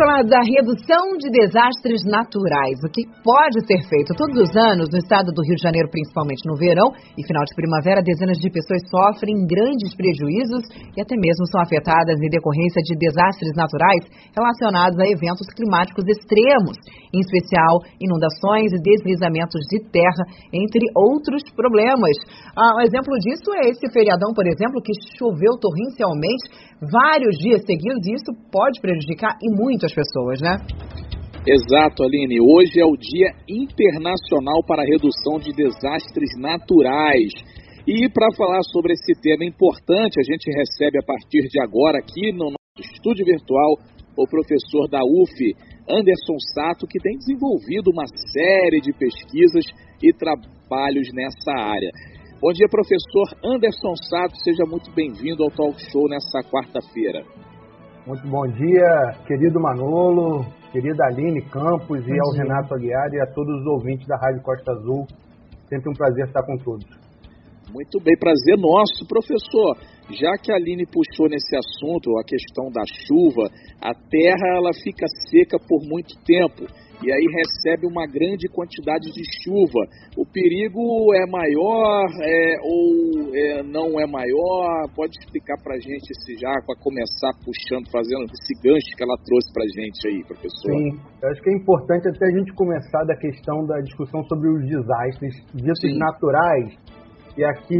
Falar 0.00 0.24
da 0.24 0.40
redução 0.40 1.12
de 1.20 1.28
desastres 1.28 2.00
naturais. 2.08 2.80
O 2.80 2.88
que 2.88 3.04
pode 3.20 3.60
ser 3.68 3.84
feito 3.84 4.16
todos 4.16 4.32
os 4.40 4.48
anos 4.56 4.88
no 4.88 4.96
estado 4.96 5.28
do 5.28 5.44
Rio 5.44 5.60
de 5.60 5.60
Janeiro, 5.60 5.92
principalmente 5.92 6.40
no 6.48 6.56
verão 6.56 6.88
e 7.12 7.20
final 7.20 7.44
de 7.44 7.52
primavera, 7.52 8.00
dezenas 8.00 8.40
de 8.40 8.48
pessoas 8.48 8.80
sofrem 8.88 9.44
grandes 9.44 9.92
prejuízos 9.92 10.64
e 10.96 11.04
até 11.04 11.12
mesmo 11.20 11.44
são 11.52 11.60
afetadas 11.60 12.16
em 12.16 12.32
decorrência 12.32 12.80
de 12.80 12.96
desastres 12.96 13.52
naturais 13.52 14.08
relacionados 14.32 14.96
a 14.96 15.04
eventos 15.04 15.44
climáticos 15.52 16.08
extremos, 16.08 16.80
em 17.12 17.20
especial 17.20 17.84
inundações 18.00 18.72
e 18.72 18.80
deslizamentos 18.80 19.60
de 19.68 19.84
terra, 19.92 20.24
entre 20.48 20.80
outros 20.96 21.44
problemas. 21.52 22.16
Ah, 22.56 22.80
um 22.80 22.82
exemplo 22.88 23.12
disso 23.20 23.52
é 23.60 23.68
esse 23.68 23.84
feriadão, 23.92 24.32
por 24.32 24.48
exemplo, 24.48 24.80
que 24.80 24.96
choveu 25.20 25.60
torrencialmente 25.60 26.69
vários 26.80 27.36
dias 27.36 27.60
seguidos 27.66 28.06
e 28.06 28.14
isso 28.14 28.32
pode 28.50 28.80
prejudicar 28.80 29.36
e 29.42 29.50
muito 29.52 29.84
as 29.84 29.92
pessoas, 29.92 30.40
né? 30.40 30.56
Exato, 31.46 32.02
Aline. 32.04 32.40
Hoje 32.40 32.80
é 32.80 32.84
o 32.84 32.96
Dia 32.96 33.32
Internacional 33.48 34.62
para 34.66 34.82
a 34.82 34.86
Redução 34.86 35.38
de 35.38 35.52
Desastres 35.52 36.30
Naturais. 36.38 37.32
E 37.86 38.08
para 38.10 38.28
falar 38.36 38.62
sobre 38.64 38.92
esse 38.92 39.18
tema 39.20 39.44
importante, 39.44 40.20
a 40.20 40.22
gente 40.22 40.52
recebe 40.52 40.98
a 40.98 41.02
partir 41.02 41.48
de 41.48 41.60
agora 41.60 41.98
aqui 41.98 42.32
no 42.32 42.52
nosso 42.52 42.92
estúdio 42.92 43.24
virtual 43.24 43.76
o 44.16 44.28
professor 44.28 44.86
da 44.88 45.00
UF, 45.00 45.32
Anderson 45.88 46.36
Sato, 46.54 46.86
que 46.86 47.00
tem 47.00 47.16
desenvolvido 47.16 47.90
uma 47.90 48.04
série 48.06 48.80
de 48.80 48.92
pesquisas 48.92 49.64
e 50.02 50.12
trabalhos 50.12 51.08
nessa 51.14 51.52
área. 51.56 51.90
Bom 52.40 52.52
dia, 52.52 52.66
professor 52.70 53.36
Anderson 53.44 53.94
Sato, 54.08 54.34
seja 54.42 54.64
muito 54.64 54.90
bem-vindo 54.94 55.44
ao 55.44 55.50
Talk 55.50 55.76
Show 55.92 56.08
nessa 56.08 56.40
quarta-feira. 56.48 57.22
Muito 58.06 58.26
bom 58.26 58.48
dia, 58.48 59.12
querido 59.26 59.60
Manolo, 59.60 60.46
querida 60.72 61.04
Aline 61.04 61.42
Campos 61.50 62.00
e 62.00 62.18
ao 62.18 62.32
Renato 62.32 62.72
Aguiar 62.72 63.12
e 63.12 63.20
a 63.20 63.26
todos 63.34 63.60
os 63.60 63.66
ouvintes 63.66 64.06
da 64.08 64.16
Rádio 64.16 64.40
Costa 64.40 64.72
Azul. 64.72 65.04
Sempre 65.68 65.90
um 65.90 65.92
prazer 65.92 66.28
estar 66.28 66.42
com 66.42 66.56
todos. 66.64 66.88
Muito 67.74 68.00
bem, 68.00 68.16
prazer 68.16 68.56
nosso. 68.56 69.06
Professor, 69.06 69.76
já 70.08 70.32
que 70.40 70.50
a 70.50 70.56
Aline 70.56 70.86
puxou 70.86 71.28
nesse 71.28 71.54
assunto 71.54 72.08
a 72.16 72.24
questão 72.24 72.72
da 72.72 72.84
chuva, 73.04 73.52
a 73.82 73.92
terra 73.92 74.56
ela 74.56 74.72
fica 74.72 75.04
seca 75.28 75.58
por 75.68 75.84
muito 75.86 76.16
tempo 76.24 76.64
e 77.02 77.12
aí 77.12 77.26
recebe 77.32 77.86
uma 77.86 78.06
grande 78.06 78.48
quantidade 78.48 79.10
de 79.12 79.24
chuva. 79.42 79.82
O 80.16 80.24
perigo 80.24 81.14
é 81.14 81.24
maior 81.26 82.04
é, 82.20 82.56
ou 82.62 83.34
é, 83.34 83.62
não 83.62 83.98
é 83.98 84.06
maior? 84.06 84.88
Pode 84.94 85.16
explicar 85.18 85.56
para 85.62 85.76
a 85.76 85.80
gente 85.80 86.12
se 86.24 86.36
já, 86.36 86.52
para 86.66 86.76
começar 86.80 87.32
puxando, 87.40 87.88
fazendo 87.90 88.24
esse 88.28 88.54
gancho 88.62 88.96
que 88.96 89.02
ela 89.02 89.16
trouxe 89.24 89.52
para 89.52 89.64
a 89.64 89.72
gente 89.72 89.98
aí, 90.08 90.20
professor? 90.24 90.72
Sim, 90.76 91.00
eu 91.22 91.28
acho 91.30 91.42
que 91.42 91.50
é 91.50 91.56
importante 91.56 92.08
até 92.08 92.26
a 92.26 92.36
gente 92.36 92.52
começar 92.54 93.04
da 93.04 93.16
questão 93.16 93.64
da 93.66 93.80
discussão 93.80 94.22
sobre 94.24 94.48
os 94.48 94.68
desastres, 94.68 95.34
desses 95.54 95.96
naturais, 95.96 96.76
e 97.36 97.44
aqui, 97.44 97.78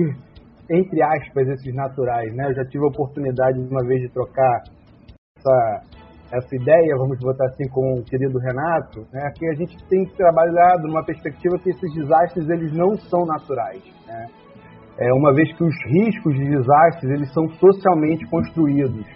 entre 0.71 1.03
aspas, 1.03 1.49
esses 1.49 1.75
naturais, 1.75 2.35
né? 2.35 2.49
Eu 2.49 2.55
já 2.55 2.65
tive 2.65 2.85
a 2.85 2.89
oportunidade 2.89 3.59
uma 3.59 3.85
vez 3.85 4.01
de 4.01 4.09
trocar 4.13 4.63
essa 5.37 6.00
essa 6.33 6.55
ideia, 6.55 6.97
vamos 6.97 7.19
botar 7.19 7.47
assim, 7.47 7.69
com 7.71 7.95
o 7.95 8.05
querido 8.05 8.39
Renato, 8.39 9.01
né, 9.13 9.31
que 9.37 9.47
a 9.49 9.55
gente 9.55 9.77
tem 9.89 10.05
trabalhado 10.17 10.87
numa 10.87 11.05
perspectiva 11.05 11.59
que 11.59 11.71
esses 11.71 11.93
desastres 11.95 12.49
eles 12.49 12.73
não 12.73 12.97
são 12.97 13.25
naturais. 13.27 13.83
Né? 14.07 14.27
É, 14.99 15.13
uma 15.13 15.35
vez 15.35 15.53
que 15.57 15.65
os 15.65 15.75
riscos 15.87 16.35
de 16.35 16.45
desastres 16.45 17.11
eles 17.11 17.33
são 17.33 17.49
socialmente 17.49 18.25
construídos. 18.31 19.07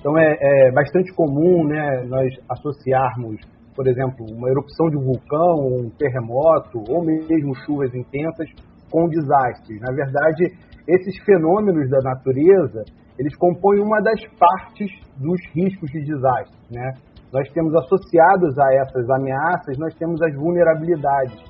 Então 0.00 0.16
é, 0.18 0.36
é 0.40 0.72
bastante 0.72 1.12
comum 1.14 1.66
né, 1.66 2.04
nós 2.08 2.28
associarmos, 2.48 3.36
por 3.76 3.86
exemplo, 3.86 4.26
uma 4.30 4.48
erupção 4.48 4.88
de 4.90 4.96
um 4.96 5.04
vulcão, 5.04 5.66
um 5.66 5.90
terremoto, 5.90 6.82
ou 6.88 7.04
mesmo 7.04 7.54
chuvas 7.64 7.94
intensas 7.94 8.48
com 8.90 9.08
desastres. 9.08 9.80
Na 9.80 9.92
verdade, 9.94 10.50
esses 10.88 11.22
fenômenos 11.24 11.88
da 11.90 11.98
natureza 12.02 12.82
eles 13.18 13.36
compõem 13.36 13.80
uma 13.80 14.00
das 14.00 14.20
partes 14.38 14.90
dos 15.16 15.40
riscos 15.54 15.90
de 15.90 16.04
desastre. 16.04 16.56
Né? 16.70 16.92
Nós 17.32 17.48
temos 17.52 17.74
associados 17.74 18.58
a 18.58 18.74
essas 18.74 19.10
ameaças, 19.10 19.76
nós 19.78 19.94
temos 19.94 20.22
as 20.22 20.34
vulnerabilidades, 20.34 21.42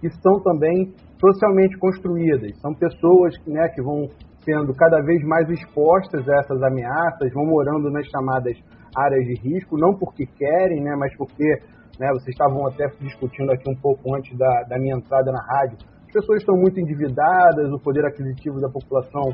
que 0.00 0.10
são 0.22 0.40
também 0.40 0.94
socialmente 1.20 1.78
construídas. 1.78 2.58
São 2.60 2.74
pessoas 2.74 3.34
né, 3.46 3.68
que 3.68 3.82
vão 3.82 4.08
sendo 4.44 4.74
cada 4.74 5.00
vez 5.02 5.22
mais 5.24 5.48
expostas 5.50 6.26
a 6.28 6.38
essas 6.38 6.62
ameaças, 6.62 7.32
vão 7.34 7.44
morando 7.44 7.90
nas 7.90 8.06
chamadas 8.08 8.56
áreas 8.96 9.24
de 9.26 9.34
risco, 9.34 9.76
não 9.78 9.94
porque 9.94 10.26
querem, 10.26 10.82
né, 10.82 10.96
mas 10.96 11.14
porque 11.16 11.44
né, 11.98 12.08
vocês 12.12 12.28
estavam 12.30 12.66
até 12.66 12.88
discutindo 13.00 13.52
aqui 13.52 13.70
um 13.70 13.76
pouco 13.76 14.14
antes 14.16 14.36
da, 14.38 14.62
da 14.62 14.78
minha 14.78 14.96
entrada 14.96 15.30
na 15.30 15.42
rádio. 15.42 15.76
As 16.06 16.12
pessoas 16.12 16.40
estão 16.40 16.56
muito 16.56 16.80
endividadas, 16.80 17.70
o 17.70 17.78
poder 17.78 18.04
aquisitivo 18.06 18.58
da 18.60 18.68
população 18.68 19.30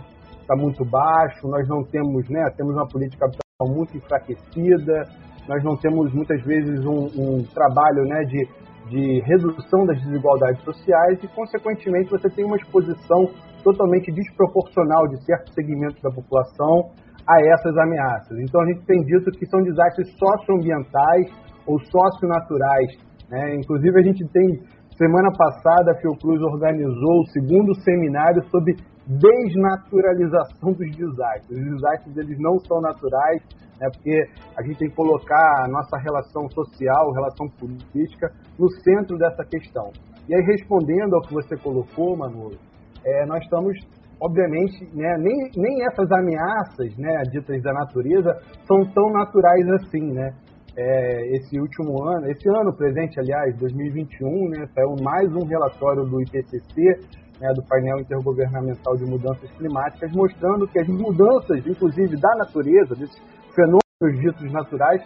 está 0.46 0.54
muito 0.54 0.84
baixo, 0.84 1.48
nós 1.48 1.68
não 1.68 1.82
temos, 1.82 2.28
né, 2.30 2.48
temos 2.56 2.74
uma 2.74 2.86
política 2.86 3.26
muito 3.66 3.96
enfraquecida, 3.96 5.02
nós 5.48 5.62
não 5.64 5.76
temos 5.76 6.12
muitas 6.14 6.40
vezes 6.44 6.84
um, 6.86 7.06
um 7.18 7.44
trabalho 7.52 8.04
né, 8.04 8.22
de, 8.24 8.46
de 8.88 9.20
redução 9.26 9.84
das 9.84 9.98
desigualdades 10.02 10.62
sociais 10.62 11.18
e, 11.22 11.28
consequentemente, 11.28 12.10
você 12.10 12.28
tem 12.30 12.44
uma 12.44 12.56
exposição 12.56 13.26
totalmente 13.64 14.12
desproporcional 14.12 15.08
de 15.08 15.24
certos 15.24 15.52
segmentos 15.54 16.00
da 16.00 16.10
população 16.10 16.90
a 17.26 17.40
essas 17.52 17.76
ameaças. 17.78 18.38
Então, 18.38 18.60
a 18.60 18.66
gente 18.66 18.86
tem 18.86 19.02
dito 19.02 19.30
que 19.32 19.46
são 19.46 19.60
desastres 19.62 20.08
socioambientais 20.16 21.26
ou 21.66 21.78
socionaturais. 21.80 22.94
Né? 23.28 23.56
Inclusive, 23.56 23.98
a 23.98 24.02
gente 24.02 24.24
tem, 24.28 24.60
semana 24.96 25.30
passada, 25.36 25.92
a 25.92 25.96
Fiocruz 25.96 26.40
organizou 26.40 27.20
o 27.20 27.26
segundo 27.32 27.74
seminário 27.82 28.42
sobre 28.50 28.76
desnaturalização 29.06 30.72
dos 30.72 30.96
desastres. 30.96 31.58
Os 31.58 31.64
desastres 31.64 32.16
eles 32.16 32.38
não 32.38 32.58
são 32.58 32.80
naturais, 32.80 33.40
né, 33.80 33.88
porque 33.92 34.24
a 34.56 34.62
gente 34.62 34.78
tem 34.78 34.88
que 34.88 34.96
colocar 34.96 35.64
a 35.64 35.68
nossa 35.68 35.96
relação 35.98 36.48
social, 36.50 37.12
relação 37.12 37.48
política, 37.48 38.32
no 38.58 38.68
centro 38.82 39.16
dessa 39.16 39.44
questão. 39.44 39.92
E 40.28 40.34
aí, 40.34 40.42
respondendo 40.42 41.14
ao 41.14 41.22
que 41.22 41.32
você 41.32 41.56
colocou, 41.56 42.16
Manolo, 42.16 42.58
é, 43.04 43.24
nós 43.26 43.42
estamos, 43.44 43.78
obviamente, 44.20 44.84
né, 44.92 45.16
nem, 45.18 45.50
nem 45.56 45.86
essas 45.86 46.10
ameaças 46.10 46.96
né, 46.98 47.22
ditas 47.30 47.62
da 47.62 47.72
natureza 47.72 48.36
são 48.66 48.84
tão 48.92 49.12
naturais 49.12 49.68
assim, 49.80 50.12
né? 50.12 50.34
É, 50.78 51.36
esse 51.36 51.58
último 51.58 52.04
ano, 52.04 52.30
esse 52.30 52.46
ano 52.50 52.70
presente, 52.76 53.18
aliás, 53.18 53.56
2021, 53.56 54.50
né, 54.50 54.66
saiu 54.74 54.94
mais 55.02 55.34
um 55.34 55.46
relatório 55.46 56.04
do 56.04 56.20
IPCC 56.20 57.00
né, 57.40 57.52
do 57.54 57.62
painel 57.68 58.00
intergovernamental 58.00 58.96
de 58.96 59.04
mudanças 59.04 59.50
climáticas, 59.52 60.12
mostrando 60.12 60.66
que 60.68 60.78
as 60.78 60.88
mudanças, 60.88 61.66
inclusive 61.66 62.16
da 62.16 62.34
natureza, 62.36 62.94
desses 62.94 63.20
fenômenos 63.54 64.20
ditos 64.20 64.52
naturais, 64.52 65.02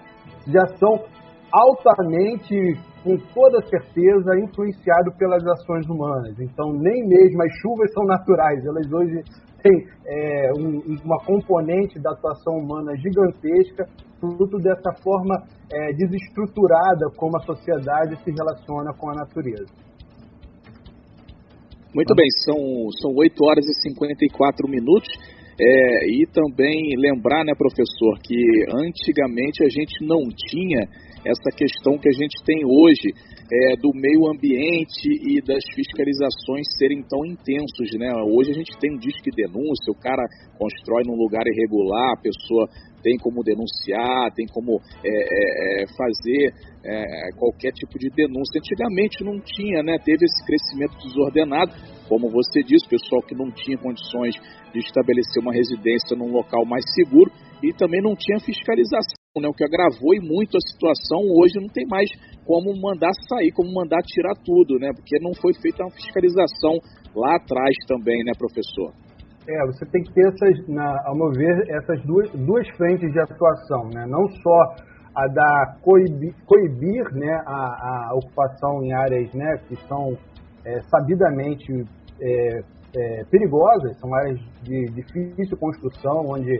já 0.46 0.66
são 0.78 1.04
altamente, 1.52 2.54
com 3.02 3.16
toda 3.34 3.60
certeza, 3.66 4.38
influenciados 4.38 5.14
pelas 5.16 5.44
ações 5.44 5.86
humanas. 5.88 6.38
Então, 6.38 6.72
nem 6.72 7.06
mesmo 7.06 7.42
as 7.42 7.52
chuvas 7.60 7.92
são 7.92 8.04
naturais, 8.04 8.64
elas 8.64 8.92
hoje 8.92 9.22
têm 9.62 9.86
é, 10.06 10.52
um, 10.56 10.80
uma 11.04 11.18
componente 11.24 11.98
da 12.00 12.12
atuação 12.12 12.54
humana 12.54 12.96
gigantesca, 12.96 13.84
fruto 14.18 14.58
dessa 14.58 14.92
forma 15.02 15.34
é, 15.72 15.92
desestruturada 15.92 17.06
como 17.16 17.36
a 17.36 17.40
sociedade 17.40 18.16
se 18.22 18.30
relaciona 18.30 18.92
com 18.96 19.10
a 19.10 19.14
natureza. 19.14 19.89
Muito 21.92 22.14
bem, 22.14 22.26
são, 22.44 22.54
são 23.02 23.12
8 23.16 23.34
horas 23.44 23.66
e 23.66 23.74
54 23.82 24.68
minutos. 24.68 25.08
É, 25.62 26.08
e 26.08 26.26
também 26.32 26.96
lembrar, 26.96 27.44
né, 27.44 27.52
professor, 27.54 28.18
que 28.24 28.34
antigamente 28.72 29.62
a 29.62 29.68
gente 29.68 30.02
não 30.06 30.24
tinha 30.48 30.88
essa 31.20 31.50
questão 31.54 31.98
que 31.98 32.08
a 32.08 32.12
gente 32.12 32.42
tem 32.46 32.64
hoje 32.64 33.12
é, 33.52 33.76
do 33.76 33.92
meio 33.92 34.26
ambiente 34.30 35.04
e 35.04 35.42
das 35.42 35.60
fiscalizações 35.74 36.64
serem 36.78 37.02
tão 37.02 37.26
intensos, 37.26 37.90
né? 37.98 38.10
Hoje 38.24 38.52
a 38.52 38.54
gente 38.54 38.72
tem 38.78 38.94
um 38.94 38.98
disque 38.98 39.30
denúncia, 39.30 39.92
o 39.92 40.00
cara 40.00 40.24
constrói 40.56 41.02
num 41.04 41.16
lugar 41.16 41.44
irregular, 41.46 42.14
a 42.16 42.22
pessoa 42.22 42.66
tem 43.02 43.18
como 43.18 43.42
denunciar, 43.42 44.32
tem 44.34 44.46
como 44.46 44.80
é, 45.04 45.10
é, 45.10 45.82
é, 45.82 45.86
fazer 45.92 46.54
é, 46.84 47.32
qualquer 47.36 47.72
tipo 47.72 47.98
de 47.98 48.08
denúncia. 48.10 48.60
Antigamente 48.60 49.24
não 49.24 49.40
tinha, 49.40 49.82
né? 49.82 49.98
Teve 50.04 50.24
esse 50.24 50.46
crescimento 50.46 50.96
desordenado, 51.02 51.72
como 52.10 52.28
você 52.28 52.58
disse, 52.66 52.90
pessoal 52.90 53.22
que 53.22 53.38
não 53.38 53.54
tinha 53.54 53.78
condições 53.78 54.34
de 54.74 54.80
estabelecer 54.82 55.38
uma 55.40 55.54
residência 55.54 56.18
num 56.18 56.34
local 56.34 56.66
mais 56.66 56.82
seguro 56.92 57.30
e 57.62 57.72
também 57.72 58.02
não 58.02 58.16
tinha 58.18 58.42
fiscalização. 58.42 59.14
né, 59.38 59.46
o 59.46 59.54
que 59.54 59.62
agravou 59.62 60.10
e 60.12 60.18
muito 60.18 60.58
a 60.58 60.60
situação. 60.60 61.22
Hoje 61.38 61.54
não 61.62 61.70
tem 61.70 61.86
mais 61.86 62.10
como 62.44 62.74
mandar 62.74 63.12
sair, 63.30 63.52
como 63.52 63.72
mandar 63.72 64.02
tirar 64.02 64.34
tudo, 64.42 64.74
né? 64.80 64.90
Porque 64.90 65.22
não 65.22 65.30
foi 65.40 65.54
feita 65.54 65.84
uma 65.84 65.94
fiscalização 65.94 66.82
lá 67.14 67.36
atrás 67.36 67.76
também, 67.86 68.24
né, 68.24 68.32
professor? 68.36 68.90
É, 69.46 69.66
você 69.66 69.86
tem 69.86 70.02
que 70.02 70.12
ter 70.12 70.26
essas, 70.26 70.66
na, 70.66 70.90
ao 71.06 71.14
meu 71.14 71.30
ver, 71.30 71.62
essas 71.70 72.02
duas, 72.04 72.28
duas 72.32 72.66
frentes 72.76 73.06
de 73.12 73.20
atuação, 73.20 73.88
né? 73.94 74.04
Não 74.08 74.26
só 74.42 74.90
a 75.14 75.26
da 75.28 75.76
coibir, 75.82 76.34
coibir 76.46 77.04
né, 77.14 77.42
a, 77.46 78.10
a, 78.10 78.14
ocupação 78.14 78.82
em 78.82 78.92
áreas 78.92 79.32
né, 79.34 79.58
que 79.68 79.76
são 79.86 80.16
é, 80.64 80.80
sabidamente 80.82 81.72
é, 82.20 82.62
é, 82.94 83.24
perigosas, 83.30 83.98
são 83.98 84.12
áreas 84.14 84.38
de 84.62 84.86
difícil 84.86 85.56
construção, 85.56 86.26
onde 86.26 86.58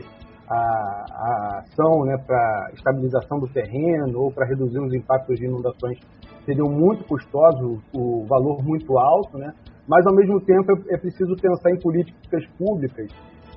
a, 0.49 1.05
a 1.09 1.59
ação 1.59 2.03
né, 2.05 2.17
para 2.17 2.71
estabilização 2.73 3.39
do 3.39 3.47
terreno 3.47 4.19
ou 4.19 4.31
para 4.31 4.45
reduzir 4.45 4.79
os 4.79 4.93
impactos 4.93 5.37
de 5.37 5.45
inundações 5.45 5.99
seriam 6.45 6.69
muito 6.69 7.03
custosos, 7.05 7.79
o 7.93 8.25
valor 8.25 8.63
muito 8.63 8.97
alto, 8.97 9.37
né? 9.37 9.53
mas 9.87 10.05
ao 10.05 10.13
mesmo 10.13 10.39
tempo 10.41 10.71
é, 10.71 10.95
é 10.95 10.97
preciso 10.97 11.35
pensar 11.35 11.71
em 11.71 11.79
políticas 11.79 12.45
públicas 12.57 13.07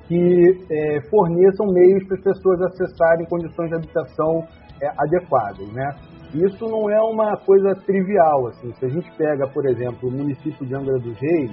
que 0.07 0.65
é, 0.69 1.01
forneçam 1.09 1.65
meios 1.67 2.03
para 2.05 2.17
as 2.17 2.23
pessoas 2.23 2.61
acessarem 2.61 3.25
condições 3.25 3.69
de 3.69 3.75
habitação 3.75 4.47
é, 4.81 4.87
adequadas, 4.97 5.67
né? 5.73 5.95
Isso 6.33 6.67
não 6.67 6.89
é 6.89 7.01
uma 7.01 7.37
coisa 7.37 7.73
trivial, 7.85 8.47
assim. 8.47 8.71
Se 8.73 8.85
a 8.85 8.89
gente 8.89 9.09
pega, 9.17 9.47
por 9.47 9.65
exemplo, 9.65 10.09
o 10.09 10.11
município 10.11 10.65
de 10.65 10.75
Angra 10.75 10.99
dos 10.99 11.17
Reis, 11.17 11.51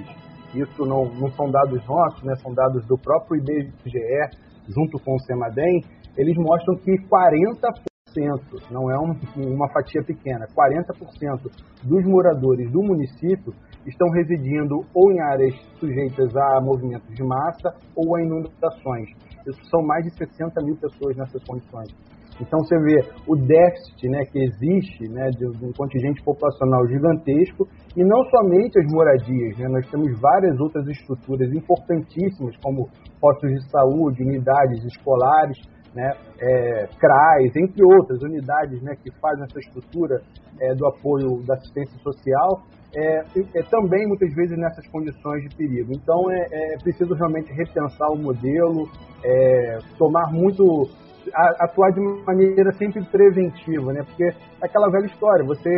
isso 0.55 0.85
não, 0.85 1.05
não 1.05 1.29
são 1.31 1.49
dados 1.49 1.85
nossos, 1.87 2.23
né? 2.23 2.35
São 2.35 2.53
dados 2.53 2.85
do 2.85 2.97
próprio 2.97 3.37
IBGE 3.37 4.53
junto 4.67 4.99
com 4.99 5.15
o 5.15 5.19
Semadem, 5.19 5.83
eles 6.17 6.35
mostram 6.37 6.75
que 6.77 6.91
40%, 7.07 8.71
não 8.71 8.91
é 8.91 8.99
um, 8.99 9.15
uma 9.53 9.67
fatia 9.69 10.03
pequena, 10.03 10.45
40% 10.47 11.51
dos 11.83 12.05
moradores 12.05 12.71
do 12.71 12.81
município 12.83 13.53
estão 13.85 14.09
residindo 14.09 14.85
ou 14.93 15.11
em 15.11 15.19
áreas 15.19 15.55
sujeitas 15.79 16.35
a 16.35 16.61
movimentos 16.61 17.13
de 17.13 17.23
massa 17.23 17.75
ou 17.95 18.15
a 18.15 18.21
inundações. 18.21 19.09
Isso 19.45 19.59
são 19.69 19.81
mais 19.81 20.05
de 20.05 20.11
60 20.11 20.61
mil 20.63 20.77
pessoas 20.77 21.17
nessas 21.17 21.43
condições. 21.43 21.89
Então 22.41 22.59
você 22.59 22.77
vê 22.79 22.99
o 23.27 23.35
déficit 23.35 24.09
né, 24.09 24.25
que 24.25 24.39
existe 24.39 25.07
né, 25.09 25.29
de, 25.31 25.45
um 25.45 25.71
contingente 25.73 26.23
populacional 26.23 26.87
gigantesco 26.87 27.67
e 27.95 28.03
não 28.03 28.23
somente 28.25 28.79
as 28.79 28.91
moradias, 28.91 29.57
né, 29.57 29.67
nós 29.69 29.89
temos 29.89 30.19
várias 30.19 30.59
outras 30.59 30.87
estruturas 30.87 31.51
importantíssimas 31.53 32.55
como 32.57 32.89
postos 33.19 33.49
de 33.51 33.69
saúde, 33.69 34.23
unidades 34.23 34.83
escolares, 34.85 35.57
né, 35.93 36.11
é, 36.41 36.87
CRAs, 36.99 37.55
entre 37.55 37.83
outras 37.83 38.21
unidades 38.23 38.81
né, 38.81 38.95
que 38.95 39.11
fazem 39.19 39.43
essa 39.43 39.59
estrutura 39.59 40.21
é, 40.59 40.73
do 40.73 40.87
apoio 40.87 41.45
da 41.45 41.53
assistência 41.53 41.97
social, 41.99 42.63
é, 42.95 43.23
é, 43.55 43.63
também 43.69 44.07
muitas 44.07 44.33
vezes 44.35 44.57
nessas 44.57 44.87
condições 44.87 45.43
de 45.43 45.55
perigo. 45.55 45.91
Então 45.93 46.31
é, 46.31 46.47
é 46.51 46.77
preciso 46.77 47.13
realmente 47.13 47.51
repensar 47.51 48.09
o 48.11 48.17
modelo, 48.17 48.87
é, 49.23 49.79
tomar 49.97 50.31
muito 50.31 50.89
atuar 51.59 51.91
de 51.91 51.99
maneira 52.25 52.71
sempre 52.73 53.03
preventiva, 53.05 53.91
né? 53.93 54.03
Porque 54.03 54.23
é 54.23 54.65
aquela 54.65 54.89
velha 54.89 55.05
história, 55.05 55.45
você, 55.45 55.69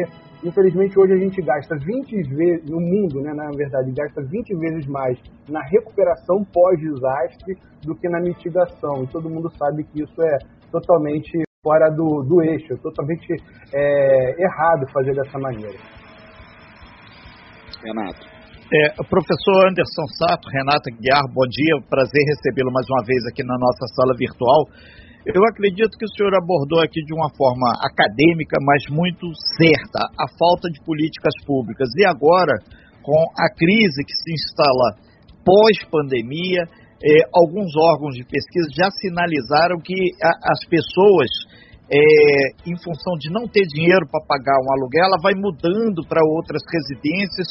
infelizmente 0.43 0.97
hoje 0.99 1.13
a 1.13 1.17
gente 1.17 1.41
gasta 1.41 1.75
20 1.75 2.35
vezes, 2.35 2.69
no 2.69 2.79
mundo, 2.79 3.21
né, 3.21 3.33
na 3.33 3.49
verdade, 3.55 3.91
gasta 3.91 4.21
20 4.21 4.55
vezes 4.59 4.87
mais 4.87 5.17
na 5.49 5.61
recuperação 5.63 6.43
pós-desastre 6.53 7.57
do 7.83 7.95
que 7.95 8.09
na 8.09 8.19
mitigação. 8.19 9.03
E 9.03 9.07
todo 9.07 9.29
mundo 9.29 9.49
sabe 9.57 9.83
que 9.85 10.03
isso 10.03 10.21
é 10.21 10.37
totalmente 10.71 11.45
fora 11.63 11.89
do, 11.89 12.21
do 12.23 12.41
eixo, 12.43 12.77
totalmente 12.81 13.33
é, 13.73 14.41
errado 14.41 14.85
fazer 14.93 15.15
dessa 15.15 15.39
maneira. 15.39 15.77
Renato. 17.83 18.35
É, 18.65 18.89
professor 19.09 19.69
Anderson 19.69 20.07
Sato, 20.17 20.49
Renata 20.49 20.89
Guiar, 20.89 21.21
bom 21.33 21.45
dia, 21.49 21.85
prazer 21.87 22.23
recebê-lo 22.25 22.73
mais 22.73 22.85
uma 22.89 23.05
vez 23.05 23.21
aqui 23.29 23.45
na 23.45 23.57
nossa 23.61 23.85
sala 23.93 24.13
virtual. 24.17 24.65
Eu 25.25 25.41
acredito 25.49 25.97
que 25.97 26.05
o 26.05 26.13
senhor 26.13 26.35
abordou 26.37 26.79
aqui 26.85 27.01
de 27.01 27.11
uma 27.11 27.33
forma 27.33 27.65
acadêmica, 27.81 28.61
mas 28.61 28.85
muito 28.93 29.25
certa, 29.57 30.05
a 30.21 30.29
falta 30.37 30.69
de 30.69 30.77
políticas 30.85 31.33
públicas. 31.47 31.89
E 31.97 32.05
agora, 32.05 32.53
com 33.01 33.17
a 33.33 33.49
crise 33.49 34.05
que 34.05 34.13
se 34.13 34.33
instala 34.37 35.01
pós-pandemia, 35.41 36.69
eh, 37.01 37.25
alguns 37.33 37.73
órgãos 37.73 38.13
de 38.13 38.21
pesquisa 38.21 38.69
já 38.69 38.85
sinalizaram 39.01 39.81
que 39.81 39.97
a, 40.21 40.29
as 40.53 40.61
pessoas, 40.69 41.29
eh, 41.89 42.69
em 42.69 42.77
função 42.77 43.17
de 43.17 43.33
não 43.33 43.49
ter 43.49 43.65
dinheiro 43.65 44.05
para 44.05 44.21
pagar 44.29 44.61
um 44.61 44.69
aluguel, 44.77 45.09
ela 45.09 45.17
vai 45.17 45.33
mudando 45.33 46.05
para 46.05 46.21
outras 46.21 46.61
residências 46.69 47.49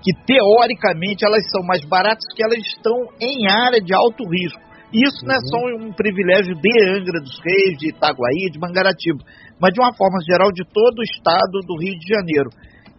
que, 0.00 0.16
teoricamente, 0.24 1.26
elas 1.26 1.44
são 1.52 1.60
mais 1.68 1.84
baratas 1.84 2.24
que 2.34 2.42
elas 2.42 2.64
estão 2.64 2.96
em 3.20 3.44
área 3.44 3.80
de 3.80 3.92
alto 3.92 4.24
risco. 4.24 4.69
Isso 4.92 5.24
não 5.24 5.34
é 5.34 5.40
só 5.46 5.58
uhum. 5.58 5.88
um 5.88 5.92
privilégio 5.92 6.54
de 6.54 6.72
Angra 6.90 7.20
dos 7.22 7.38
Reis, 7.44 7.78
de 7.78 7.90
Itaguaí, 7.90 8.50
de 8.50 8.58
Mangaratiba, 8.58 9.22
mas 9.60 9.72
de 9.72 9.80
uma 9.80 9.94
forma 9.94 10.18
geral 10.26 10.50
de 10.50 10.64
todo 10.64 10.98
o 10.98 11.04
estado 11.04 11.60
do 11.66 11.78
Rio 11.78 11.98
de 11.98 12.06
Janeiro. 12.08 12.50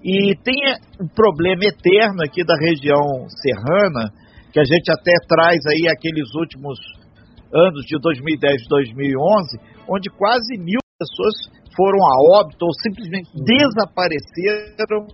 E 0.03 0.35
tem 0.43 0.55
um 0.99 1.07
problema 1.07 1.65
eterno 1.65 2.23
aqui 2.23 2.43
da 2.43 2.55
região 2.55 3.27
serrana, 3.27 4.09
que 4.51 4.59
a 4.59 4.63
gente 4.63 4.89
até 4.91 5.13
traz 5.27 5.59
aí 5.67 5.88
aqueles 5.91 6.33
últimos 6.33 6.79
anos 7.53 7.85
de 7.85 7.99
2010 7.99 8.63
e 8.63 8.67
2011, 8.69 9.59
onde 9.87 10.09
quase 10.09 10.57
mil 10.57 10.79
pessoas 10.97 11.61
foram 11.75 11.99
a 11.99 12.39
óbito 12.39 12.65
ou 12.65 12.71
simplesmente 12.81 13.29
uhum. 13.35 13.44
desapareceram 13.44 15.07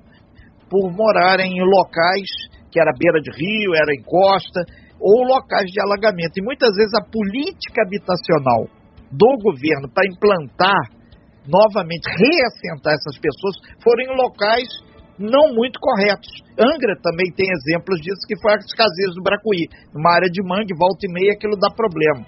por 0.69 0.91
morarem 0.91 1.57
em 1.57 1.63
locais 1.63 2.29
que 2.71 2.79
era 2.79 2.91
beira 2.97 3.19
de 3.21 3.31
rio, 3.31 3.73
era 3.73 3.93
em 3.93 4.03
costa, 4.03 4.61
ou 4.99 5.23
locais 5.23 5.69
de 5.71 5.79
alagamento. 5.81 6.37
E 6.37 6.43
muitas 6.43 6.71
vezes 6.75 6.93
a 6.93 7.05
política 7.05 7.83
habitacional 7.85 8.67
do 9.11 9.37
governo 9.41 9.89
para 9.93 10.07
implantar 10.07 10.97
novamente, 11.47 12.03
reassentar 12.11 12.93
essas 12.93 13.17
pessoas, 13.17 13.55
foram 13.81 14.03
em 14.03 14.17
locais 14.17 14.67
não 15.17 15.55
muito 15.55 15.79
corretos. 15.79 16.29
Angra 16.59 16.93
também 17.01 17.31
tem 17.33 17.47
exemplos 17.49 17.99
disso, 18.01 18.27
que 18.27 18.39
foi 18.39 18.53
as 18.53 18.71
caseiras 18.73 19.15
do 19.15 19.23
Bracuí, 19.23 19.65
numa 19.93 20.13
área 20.13 20.29
de 20.29 20.43
mangue, 20.43 20.77
volta 20.77 21.07
e 21.07 21.11
meia, 21.11 21.33
aquilo 21.33 21.57
dá 21.57 21.71
problema. 21.71 22.25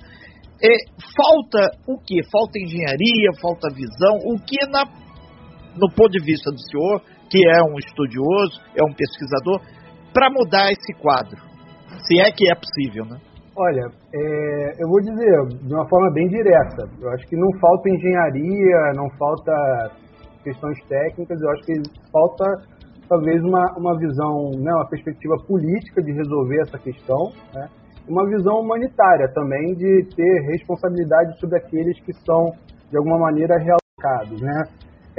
É, 0.61 0.75
falta 1.15 1.77
o 1.87 1.99
que? 1.99 2.23
Falta 2.31 2.57
engenharia, 2.57 3.31
falta 3.39 3.69
visão, 3.69 4.15
o 4.25 4.39
que 4.39 4.57
na, 4.71 4.85
no 5.75 5.87
ponto 5.93 6.09
de 6.09 6.23
vista 6.23 6.51
do 6.51 6.59
senhor, 6.59 7.01
que 7.29 7.37
é 7.47 7.61
um 7.63 7.77
estudioso, 7.77 8.59
é 8.75 8.83
um 8.83 8.93
pesquisador, 8.93 9.61
para 10.11 10.29
mudar 10.31 10.71
esse 10.71 10.93
quadro? 10.99 11.48
Se 12.05 12.19
é 12.19 12.31
que 12.31 12.49
é 12.49 12.55
possível, 12.55 13.05
né? 13.05 13.17
Olha, 13.55 13.91
é, 14.13 14.81
eu 14.81 14.87
vou 14.87 15.01
dizer 15.01 15.35
de 15.67 15.73
uma 15.73 15.87
forma 15.89 16.11
bem 16.13 16.27
direta. 16.27 16.87
Eu 17.01 17.09
acho 17.11 17.27
que 17.27 17.35
não 17.35 17.49
falta 17.59 17.89
engenharia, 17.89 18.93
não 18.95 19.09
falta 19.17 19.91
questões 20.43 20.79
técnicas. 20.87 21.41
Eu 21.41 21.49
acho 21.51 21.63
que 21.65 21.73
falta 22.11 22.45
talvez 23.09 23.43
uma, 23.43 23.65
uma 23.77 23.97
visão, 23.97 24.51
né, 24.59 24.71
uma 24.71 24.87
perspectiva 24.87 25.35
política 25.47 26.01
de 26.01 26.11
resolver 26.13 26.61
essa 26.61 26.77
questão, 26.77 27.33
né? 27.53 27.67
uma 28.07 28.25
visão 28.27 28.61
humanitária 28.61 29.27
também 29.33 29.73
de 29.75 30.07
ter 30.15 30.41
responsabilidade 30.51 31.39
sobre 31.39 31.57
aqueles 31.57 31.99
que 32.01 32.13
são 32.25 32.51
de 32.89 32.97
alguma 32.97 33.19
maneira 33.19 33.55
realocados, 33.57 34.41
né? 34.41 34.63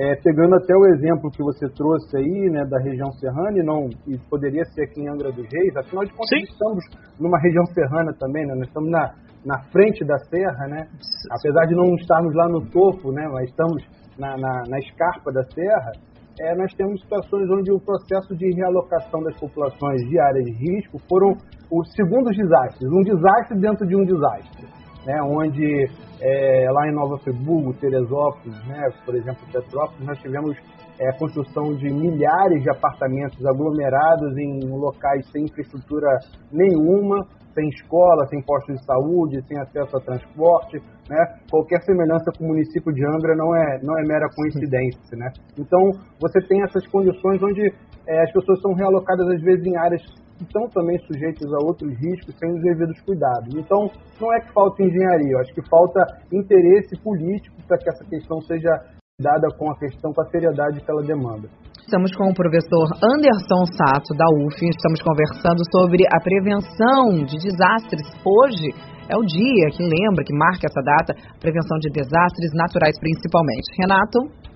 É, 0.01 0.17
pegando 0.25 0.55
até 0.55 0.75
o 0.75 0.87
exemplo 0.95 1.31
que 1.31 1.43
você 1.43 1.69
trouxe 1.69 2.17
aí, 2.17 2.49
né, 2.49 2.65
da 2.65 2.79
região 2.79 3.13
serrana, 3.21 3.59
e, 3.59 3.63
não, 3.63 3.91
e 4.09 4.17
poderia 4.31 4.65
ser 4.73 4.85
aqui 4.85 5.03
em 5.03 5.09
Angra 5.11 5.31
dos 5.31 5.45
Reis, 5.53 5.77
afinal 5.77 6.07
de 6.07 6.13
contas, 6.13 6.41
estamos 6.41 6.83
numa 7.21 7.39
região 7.39 7.67
serrana 7.67 8.11
também, 8.19 8.47
né, 8.47 8.55
nós 8.55 8.67
estamos 8.67 8.91
na, 8.91 9.13
na 9.45 9.61
frente 9.71 10.03
da 10.03 10.17
serra, 10.17 10.69
né, 10.69 10.89
apesar 11.31 11.67
de 11.67 11.75
não 11.75 11.95
estarmos 11.97 12.35
lá 12.35 12.49
no 12.49 12.65
topo, 12.71 13.13
né, 13.13 13.29
mas 13.31 13.51
estamos 13.51 13.85
na, 14.19 14.39
na, 14.39 14.63
na 14.71 14.79
escarpa 14.79 15.31
da 15.33 15.45
serra, 15.53 15.93
é, 16.41 16.57
nós 16.57 16.73
temos 16.73 16.99
situações 17.03 17.51
onde 17.51 17.71
o 17.71 17.79
processo 17.79 18.35
de 18.35 18.55
realocação 18.57 19.23
das 19.23 19.39
populações 19.39 20.01
de 20.09 20.19
áreas 20.19 20.47
de 20.47 20.53
risco 20.53 20.99
foram 21.11 21.37
os 21.71 21.93
segundos 21.93 22.35
desastres, 22.35 22.89
um 22.91 23.03
desastre 23.03 23.61
dentro 23.61 23.87
de 23.87 23.95
um 23.95 24.05
desastre 24.07 24.80
né, 25.11 25.21
onde 25.23 25.89
é, 26.21 26.71
lá 26.71 26.89
em 26.89 26.95
Nova 26.95 27.19
Friburgo, 27.19 27.75
Teresópolis, 27.75 28.57
né, 28.69 28.89
por 29.05 29.17
exemplo, 29.17 29.41
Petrópolis, 29.53 30.07
nós 30.07 30.19
tivemos 30.21 30.57
é, 31.01 31.09
a 31.09 31.19
construção 31.19 31.75
de 31.75 31.91
milhares 31.91 32.63
de 32.63 32.71
apartamentos 32.71 33.45
aglomerados 33.45 34.39
em 34.39 34.61
locais 34.69 35.27
sem 35.33 35.45
infraestrutura 35.45 36.07
nenhuma, 36.53 37.27
sem 37.53 37.69
escola, 37.71 38.25
sem 38.29 38.41
postos 38.43 38.77
de 38.77 38.85
saúde, 38.85 39.43
sem 39.49 39.59
acesso 39.59 39.97
a 39.97 40.01
transporte, 40.01 40.79
né? 41.09 41.19
Qualquer 41.51 41.83
semelhança 41.83 42.31
com 42.39 42.45
o 42.45 42.49
município 42.49 42.93
de 42.93 43.05
Angra 43.05 43.35
não 43.35 43.57
é, 43.57 43.81
não 43.83 43.99
é 43.99 44.03
mera 44.07 44.29
coincidência, 44.37 45.17
né? 45.17 45.33
Então, 45.59 45.91
você 46.21 46.39
tem 46.47 46.63
essas 46.63 46.87
condições 46.87 47.43
onde 47.43 47.67
é, 48.07 48.23
as 48.23 48.33
pessoas 48.33 48.61
são 48.61 48.73
realocadas 48.75 49.27
às 49.27 49.43
vezes 49.43 49.67
em 49.67 49.77
áreas 49.77 50.03
que 50.41 50.45
estão 50.49 50.65
também 50.73 50.97
sujeitos 51.05 51.45
a 51.53 51.59
outros 51.69 51.93
riscos 52.01 52.33
sem 52.41 52.49
os 52.49 52.63
devidos 52.63 52.99
cuidados. 53.05 53.53
Então, 53.55 53.93
não 54.19 54.33
é 54.33 54.41
que 54.41 54.53
falta 54.53 54.83
engenharia, 54.83 55.33
eu 55.33 55.41
acho 55.41 55.53
que 55.53 55.69
falta 55.69 56.01
interesse 56.33 56.97
político 57.05 57.57
para 57.69 57.77
que 57.77 57.91
essa 57.91 58.05
questão 58.09 58.41
seja 58.41 58.73
dada 59.21 59.49
com 59.59 59.71
a 59.71 59.77
questão, 59.77 60.13
com 60.13 60.23
a 60.23 60.31
seriedade 60.31 60.81
que 60.81 60.91
ela 60.91 61.03
demanda. 61.03 61.47
Estamos 61.85 62.15
com 62.17 62.31
o 62.31 62.35
professor 62.35 62.87
Anderson 63.05 63.63
Sato, 63.77 64.17
da 64.17 64.25
UF, 64.41 64.57
estamos 64.65 65.03
conversando 65.05 65.61
sobre 65.77 66.09
a 66.09 66.19
prevenção 66.25 67.21
de 67.29 67.37
desastres. 67.37 68.09
Hoje 68.25 68.73
é 69.11 69.17
o 69.19 69.27
dia 69.27 69.67
que 69.77 69.83
lembra, 69.85 70.25
que 70.25 70.33
marca 70.33 70.65
essa 70.65 70.81
data, 70.81 71.13
prevenção 71.41 71.77
de 71.85 71.91
desastres 71.93 72.55
naturais 72.55 72.97
principalmente. 72.99 73.69
Renato? 73.77 74.50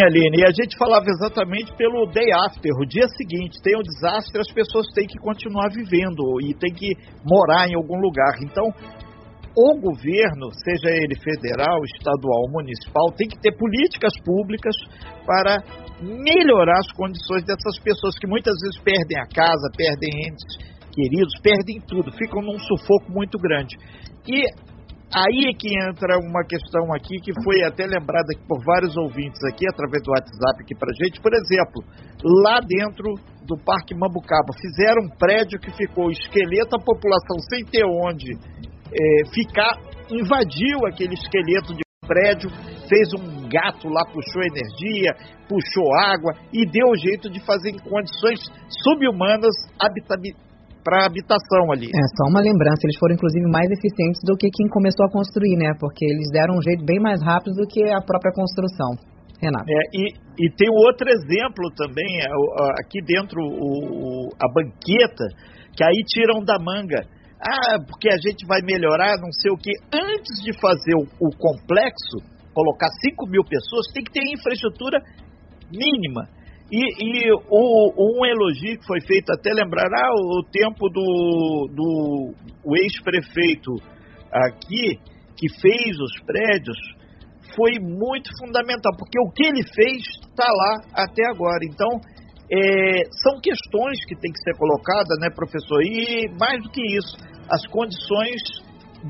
Aline, 0.00 0.38
e 0.38 0.44
a 0.46 0.52
gente 0.54 0.78
falava 0.78 1.06
exatamente 1.10 1.74
pelo 1.74 2.06
day 2.06 2.30
after, 2.46 2.70
o 2.70 2.86
dia 2.86 3.08
seguinte, 3.18 3.58
tem 3.60 3.76
um 3.76 3.82
desastre, 3.82 4.40
as 4.40 4.52
pessoas 4.52 4.86
têm 4.94 5.08
que 5.08 5.18
continuar 5.18 5.70
vivendo 5.74 6.22
e 6.40 6.54
têm 6.54 6.72
que 6.72 6.94
morar 7.26 7.66
em 7.66 7.74
algum 7.74 7.98
lugar. 7.98 8.38
Então, 8.40 8.70
o 9.58 9.74
governo, 9.80 10.54
seja 10.54 10.94
ele 10.94 11.18
federal, 11.18 11.82
estadual 11.98 12.46
municipal, 12.46 13.10
tem 13.16 13.26
que 13.26 13.40
ter 13.40 13.50
políticas 13.58 14.14
públicas 14.22 14.76
para 15.26 15.58
melhorar 16.00 16.78
as 16.78 16.92
condições 16.92 17.42
dessas 17.42 17.76
pessoas 17.82 18.14
que 18.20 18.28
muitas 18.28 18.54
vezes 18.54 18.78
perdem 18.78 19.18
a 19.18 19.26
casa, 19.26 19.66
perdem 19.76 20.30
entes 20.30 20.78
queridos, 20.94 21.34
perdem 21.42 21.80
tudo, 21.86 22.10
ficam 22.12 22.42
num 22.42 22.58
sufoco 22.58 23.10
muito 23.10 23.38
grande. 23.38 23.76
E 24.26 24.46
Aí 25.08 25.48
é 25.48 25.54
que 25.56 25.72
entra 25.88 26.18
uma 26.20 26.44
questão 26.44 26.92
aqui 26.92 27.16
que 27.24 27.32
foi 27.42 27.64
até 27.64 27.86
lembrada 27.86 28.28
por 28.46 28.62
vários 28.62 28.94
ouvintes 28.96 29.40
aqui, 29.48 29.64
através 29.66 30.02
do 30.02 30.12
WhatsApp 30.12 30.60
aqui 30.60 30.74
pra 30.74 30.92
gente. 31.02 31.20
Por 31.20 31.32
exemplo, 31.32 31.80
lá 32.44 32.60
dentro 32.60 33.14
do 33.46 33.56
Parque 33.64 33.94
Mambucaba, 33.94 34.52
fizeram 34.60 35.06
um 35.06 35.16
prédio 35.16 35.58
que 35.58 35.72
ficou 35.72 36.10
esqueleto, 36.10 36.76
a 36.76 36.84
população 36.84 37.38
sem 37.48 37.64
ter 37.64 37.86
onde 37.86 38.36
é, 38.36 39.24
ficar, 39.32 39.80
invadiu 40.10 40.84
aquele 40.86 41.14
esqueleto 41.14 41.72
de 41.72 41.80
prédio, 42.06 42.50
fez 42.86 43.08
um 43.14 43.48
gato 43.48 43.88
lá, 43.88 44.04
puxou 44.12 44.42
energia, 44.42 45.12
puxou 45.48 45.94
água 46.04 46.32
e 46.52 46.64
deu 46.64 46.94
jeito 46.96 47.30
de 47.30 47.40
fazer 47.44 47.70
em 47.70 47.78
condições 47.78 48.40
subhumanas 48.68 49.54
para 50.88 51.04
habitação 51.04 51.68
ali. 51.68 51.92
É, 51.92 52.04
só 52.16 52.24
uma 52.32 52.40
lembrança, 52.40 52.80
eles 52.88 52.96
foram 52.96 53.12
inclusive 53.12 53.44
mais 53.52 53.68
eficientes 53.68 54.24
do 54.24 54.32
que 54.40 54.48
quem 54.48 54.66
começou 54.72 55.04
a 55.04 55.12
construir, 55.12 55.60
né? 55.60 55.76
Porque 55.76 56.00
eles 56.00 56.32
deram 56.32 56.56
um 56.56 56.62
jeito 56.64 56.82
bem 56.82 56.98
mais 56.98 57.20
rápido 57.20 57.60
do 57.60 57.68
que 57.68 57.84
a 57.92 58.00
própria 58.00 58.32
construção. 58.32 58.96
Renato. 59.36 59.68
É, 59.68 59.82
e, 59.92 60.02
e 60.16 60.50
tem 60.56 60.66
outro 60.72 61.06
exemplo 61.12 61.68
também, 61.76 62.08
é, 62.24 62.26
aqui 62.80 63.04
dentro 63.04 63.38
o, 63.38 64.32
a 64.40 64.48
banqueta, 64.48 65.28
que 65.76 65.84
aí 65.84 66.00
tiram 66.08 66.40
da 66.42 66.58
manga. 66.58 67.04
Ah, 67.38 67.78
porque 67.86 68.08
a 68.08 68.16
gente 68.16 68.48
vai 68.48 68.58
melhorar, 68.64 69.20
não 69.20 69.30
sei 69.30 69.52
o 69.52 69.60
que. 69.60 69.70
Antes 69.92 70.42
de 70.42 70.58
fazer 70.58 70.96
o, 70.96 71.04
o 71.20 71.28
complexo, 71.36 72.18
colocar 72.52 72.88
5 73.04 73.28
mil 73.28 73.44
pessoas, 73.44 73.92
tem 73.92 74.02
que 74.02 74.10
ter 74.10 74.24
infraestrutura 74.24 74.98
mínima. 75.70 76.26
E, 76.70 76.76
e 76.76 77.32
o, 77.32 78.18
um 78.20 78.26
elogio 78.26 78.78
que 78.78 78.86
foi 78.86 79.00
feito, 79.00 79.32
até 79.32 79.50
lembrar, 79.52 79.86
ah, 79.86 80.12
o 80.12 80.42
tempo 80.52 80.88
do, 80.90 81.68
do 81.74 82.76
ex-prefeito 82.76 83.72
aqui, 84.30 85.00
que 85.36 85.48
fez 85.60 85.98
os 85.98 86.20
prédios, 86.26 86.76
foi 87.56 87.78
muito 87.80 88.30
fundamental, 88.38 88.92
porque 88.98 89.18
o 89.18 89.30
que 89.30 89.46
ele 89.46 89.62
fez 89.74 90.02
está 90.28 90.46
lá 90.46 91.04
até 91.04 91.26
agora. 91.26 91.64
Então, 91.64 91.88
é, 92.50 93.02
são 93.22 93.40
questões 93.40 94.04
que 94.06 94.14
têm 94.16 94.32
que 94.32 94.42
ser 94.42 94.56
colocadas, 94.56 95.18
né, 95.20 95.28
professor? 95.34 95.82
E 95.82 96.28
mais 96.38 96.62
do 96.62 96.70
que 96.70 96.82
isso, 96.96 97.16
as 97.50 97.66
condições 97.66 98.40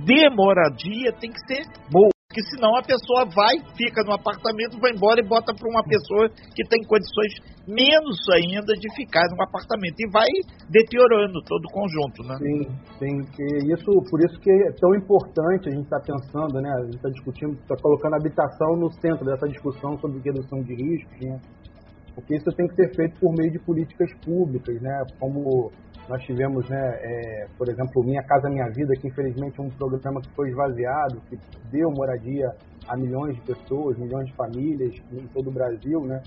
de 0.04 0.30
moradia 0.30 1.12
têm 1.20 1.30
que 1.30 1.40
ser 1.46 1.62
boas. 1.90 2.17
Porque 2.38 2.54
senão 2.54 2.70
a 2.76 2.82
pessoa 2.82 3.26
vai, 3.34 3.58
fica 3.74 3.98
no 4.06 4.14
apartamento, 4.14 4.78
vai 4.78 4.92
embora 4.94 5.18
e 5.18 5.26
bota 5.26 5.50
para 5.52 5.68
uma 5.68 5.82
pessoa 5.82 6.30
que 6.54 6.62
tem 6.70 6.78
condições 6.86 7.34
menos 7.66 8.14
ainda 8.30 8.74
de 8.78 8.86
ficar 8.94 9.26
no 9.34 9.42
apartamento. 9.42 9.98
E 9.98 10.06
vai 10.12 10.30
deteriorando 10.70 11.42
todo 11.42 11.64
o 11.66 11.72
conjunto, 11.74 12.22
né? 12.22 12.36
Sim, 12.38 12.62
sim. 12.94 13.16
Que 13.34 13.74
isso, 13.74 13.90
por 14.08 14.22
isso 14.22 14.38
que 14.38 14.50
é 14.50 14.70
tão 14.78 14.94
importante 14.94 15.68
a 15.68 15.72
gente 15.72 15.82
estar 15.82 15.98
tá 15.98 16.14
pensando, 16.14 16.62
né? 16.62 16.70
A 16.78 16.84
gente 16.84 16.96
está 16.96 17.10
discutindo, 17.10 17.58
está 17.58 17.74
colocando 17.82 18.14
a 18.14 18.18
habitação 18.18 18.76
no 18.76 18.92
centro 19.02 19.24
dessa 19.24 19.48
discussão 19.48 19.98
sobre 19.98 20.22
redução 20.22 20.62
de 20.62 20.74
riscos, 20.78 21.18
né? 21.18 21.40
Porque 22.14 22.36
isso 22.36 22.50
tem 22.54 22.68
que 22.68 22.74
ser 22.74 22.94
feito 22.94 23.18
por 23.18 23.34
meio 23.34 23.50
de 23.50 23.58
políticas 23.58 24.10
públicas, 24.24 24.80
né? 24.80 25.02
Como 25.18 25.72
nós 26.08 26.22
tivemos, 26.22 26.68
né, 26.68 26.80
é, 27.02 27.46
por 27.56 27.68
exemplo, 27.68 28.02
Minha 28.02 28.22
Casa 28.22 28.48
Minha 28.48 28.68
Vida, 28.70 28.94
que 28.98 29.08
infelizmente 29.08 29.60
é 29.60 29.62
um 29.62 29.68
programa 29.70 30.20
que 30.22 30.30
foi 30.34 30.48
esvaziado, 30.48 31.20
que 31.28 31.36
deu 31.70 31.90
moradia 31.90 32.48
a 32.88 32.96
milhões 32.96 33.36
de 33.36 33.42
pessoas, 33.42 33.98
milhões 33.98 34.26
de 34.26 34.34
famílias 34.34 34.94
em 35.12 35.26
todo 35.28 35.50
o 35.50 35.52
Brasil, 35.52 36.00
né? 36.06 36.22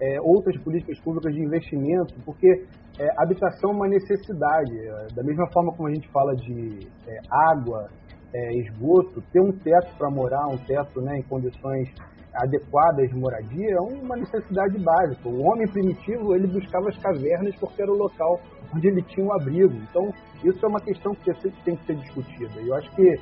É, 0.00 0.20
outras 0.20 0.56
políticas 0.62 0.98
públicas 1.00 1.32
de 1.32 1.40
investimento, 1.40 2.14
porque 2.24 2.64
é, 2.98 3.08
habitação 3.18 3.70
é 3.70 3.74
uma 3.74 3.88
necessidade. 3.88 4.78
É, 4.78 5.14
da 5.14 5.22
mesma 5.22 5.46
forma 5.52 5.72
como 5.72 5.88
a 5.88 5.94
gente 5.94 6.08
fala 6.10 6.34
de 6.36 6.86
é, 7.06 7.18
água, 7.50 7.88
é, 8.32 8.54
esgoto, 8.58 9.22
ter 9.32 9.40
um 9.40 9.52
teto 9.52 9.96
para 9.96 10.10
morar, 10.10 10.46
um 10.48 10.58
teto 10.58 11.00
né, 11.00 11.18
em 11.18 11.22
condições 11.22 11.88
adequadas 12.36 13.08
de 13.08 13.16
moradia 13.16 13.74
é 13.74 13.80
uma 13.80 14.16
necessidade 14.16 14.78
básica. 14.78 15.28
O 15.28 15.42
homem 15.42 15.66
primitivo 15.68 16.34
ele 16.34 16.46
buscava 16.46 16.88
as 16.88 16.98
cavernas 16.98 17.54
porque 17.56 17.82
era 17.82 17.92
o 17.92 17.96
local 17.96 18.40
onde 18.74 18.88
ele 18.88 19.02
tinha 19.02 19.26
um 19.26 19.32
abrigo. 19.32 19.74
Então 19.90 20.10
isso 20.44 20.64
é 20.64 20.68
uma 20.68 20.80
questão 20.80 21.14
que 21.14 21.32
tem 21.64 21.76
que 21.76 21.86
ser 21.86 21.96
discutida. 21.96 22.60
Eu 22.60 22.74
acho 22.74 22.90
que 22.94 23.14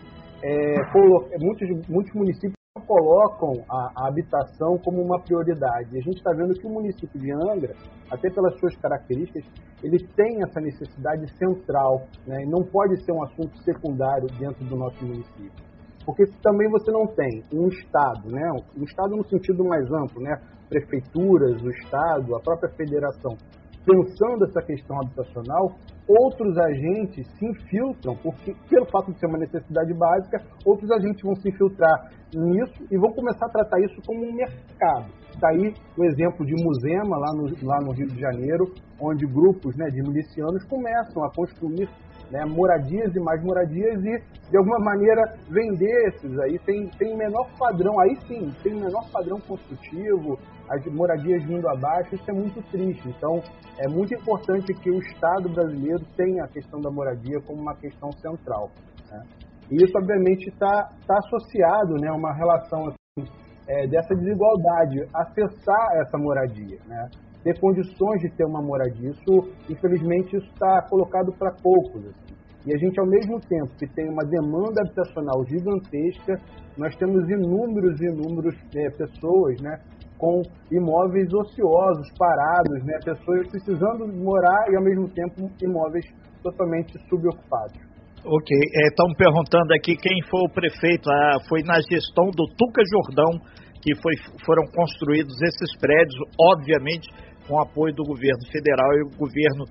é, 0.43 1.39
muitos, 1.39 1.89
muitos 1.89 2.13
municípios 2.15 2.55
colocam 2.87 3.65
a, 3.71 3.93
a, 3.97 4.09
habitação 4.09 4.77
como 4.79 5.01
uma 5.03 5.21
prioridade. 5.21 5.95
E 5.95 5.99
a 5.99 6.03
gente 6.03 6.17
está 6.17 6.33
vendo 6.33 6.55
que 6.55 6.67
o 6.67 6.71
município 6.71 7.21
de 7.21 7.31
Angra, 7.33 7.75
até 8.11 8.31
pelas 8.31 8.59
suas 8.59 8.75
características, 8.77 9.45
ele 9.83 9.99
tem 10.17 10.43
essa 10.43 10.61
necessidade 10.61 11.31
central, 11.39 12.07
né? 12.27 12.45
não 12.47 12.63
pode 12.63 13.03
ser 13.05 13.13
um 13.13 13.23
assunto 13.23 13.57
secundário 13.59 14.27
dentro 14.39 14.65
do 14.65 14.77
nosso 14.77 15.05
município. 15.05 15.72
Porque 16.05 16.27
também 16.43 16.69
você 16.71 16.91
não 16.91 17.07
tem 17.07 17.43
um 17.53 17.69
Estado, 17.69 18.31
né? 18.31 18.51
um 18.77 18.85
Estado 18.85 19.17
no 19.17 19.25
sentido 19.25 19.65
mais 19.65 19.91
amplo, 19.91 20.21
né? 20.21 20.41
prefeituras, 20.69 21.63
o 21.63 21.71
Estado, 21.71 22.35
a 22.35 22.41
própria 22.41 22.71
federação, 22.71 23.37
pensando 23.85 24.45
essa 24.45 24.63
questão 24.63 24.97
habitacional, 25.01 25.77
outros 26.09 26.57
agentes 26.59 27.27
se 27.39 27.47
infiltram, 27.47 28.17
porque 28.17 28.55
pelo 28.69 28.87
fato 28.87 29.13
de 29.13 29.19
ser 29.19 29.27
uma 29.27 29.39
necessidade 29.39 29.93
básica, 29.95 30.43
outros 30.65 30.91
agentes 30.91 31.23
vão 31.23 31.35
se 31.35 31.49
infiltrar 31.49 32.11
nisso 32.35 32.87
e 32.91 32.97
vão 32.97 33.13
começar 33.13 33.47
a 33.47 33.51
tratar 33.51 33.81
isso 33.81 34.01
como 34.07 34.25
um 34.25 34.33
mercado. 34.33 35.07
Está 35.35 35.49
aí 35.49 35.75
o 35.97 36.05
exemplo 36.05 36.47
de 36.47 36.55
Musema, 36.55 37.19
lá 37.19 37.35
no, 37.35 37.67
lá 37.67 37.81
no 37.81 37.93
Rio 37.93 38.07
de 38.07 38.21
Janeiro, 38.21 38.73
onde 39.01 39.27
grupos 39.27 39.77
né, 39.77 39.87
de 39.91 40.03
milicianos 40.03 40.65
começam 40.65 41.25
a 41.25 41.31
construir 41.35 41.89
né, 42.33 42.47
moradias 42.47 43.15
e 43.15 43.21
mais 43.21 43.45
moradias 43.45 44.03
e, 44.03 44.51
de 44.51 44.57
alguma 44.57 44.79
maneira, 44.79 45.37
vender 45.51 46.09
esses 46.09 46.39
aí. 46.41 46.59
Tem, 46.61 46.89
tem 46.99 47.15
menor 47.15 47.47
padrão, 47.59 48.01
aí 48.01 48.17
sim, 48.27 48.51
tem 48.63 48.75
menor 48.75 49.05
padrão 49.13 49.39
construtivo, 49.41 50.39
as 50.69 50.83
moradias 50.87 51.45
vindo 51.45 51.69
abaixo, 51.69 52.15
isso 52.15 52.31
é 52.31 52.33
muito 52.33 52.63
triste. 52.71 53.07
Então, 53.07 53.43
é 53.79 53.87
muito 53.87 54.15
importante 54.15 54.73
que 54.73 54.91
o 54.91 54.99
Estado 54.99 55.51
brasileiro 55.51 56.03
tenha 56.17 56.45
a 56.45 56.49
questão 56.49 56.81
da 56.81 56.91
moradia 56.91 57.39
como 57.47 57.61
uma 57.61 57.77
questão 57.77 58.11
central. 58.13 58.71
Né? 59.11 59.23
E 59.71 59.77
isso, 59.77 59.93
obviamente, 59.99 60.49
está 60.49 60.89
tá 61.07 61.19
associado 61.19 61.97
né, 62.01 62.09
a 62.09 62.15
uma 62.15 62.33
relação 62.33 62.89
assim, 62.89 63.29
é, 63.69 63.87
dessa 63.87 64.15
desigualdade, 64.15 65.07
acessar 65.13 66.01
essa 66.01 66.17
moradia. 66.17 66.79
Né? 66.87 67.11
Ter 67.43 67.59
condições 67.61 68.21
de 68.21 68.31
ter 68.37 68.45
uma 68.45 68.63
moradia. 68.63 69.11
Isso, 69.11 69.51
infelizmente, 69.69 70.37
isso 70.37 70.47
está 70.53 70.83
colocado 70.89 71.33
para 71.39 71.53
poucos. 71.63 72.07
Assim. 72.07 72.35
E 72.65 72.73
a 72.73 72.79
gente, 72.79 72.99
ao 73.01 73.07
mesmo 73.07 73.41
tempo 73.41 73.75
que 73.77 73.87
tem 73.89 74.09
uma 74.09 74.25
demanda 74.25 74.83
habitacional 74.83 75.45
gigantesca, 75.47 76.39
nós 76.79 76.95
temos 76.97 77.29
inúmeros 77.29 78.01
inúmeros 78.01 78.55
é, 78.77 78.89
pessoas, 78.91 79.61
né, 79.61 79.79
com 80.17 80.41
imóveis 80.71 81.27
ociosos, 81.35 82.09
parados, 82.17 82.85
né, 82.85 82.95
pessoas 83.05 83.49
precisando 83.51 84.07
morar 84.07 84.71
e, 84.71 84.77
ao 84.77 84.83
mesmo 84.83 85.09
tempo, 85.09 85.51
imóveis 85.61 86.07
totalmente 86.43 86.97
subocupados. 87.09 87.93
Ok, 88.25 88.57
estão 88.87 89.11
é, 89.11 89.17
perguntando 89.19 89.75
aqui 89.75 89.97
quem 89.97 90.23
foi 90.31 90.41
o 90.47 90.55
prefeito. 90.55 91.11
Ah, 91.11 91.39
foi 91.49 91.63
na 91.65 91.81
gestão 91.91 92.31
do 92.31 92.47
Tuca 92.55 92.83
Jordão 92.87 93.43
que 93.83 93.97
foi, 94.01 94.15
foram 94.47 94.63
construídos 94.71 95.35
esses 95.43 95.77
prédios, 95.81 96.15
obviamente 96.39 97.11
com 97.47 97.61
apoio 97.61 97.95
do 97.95 98.05
governo 98.05 98.45
federal 98.51 98.93
e 98.95 99.03
o 99.03 99.17
governo 99.17 99.65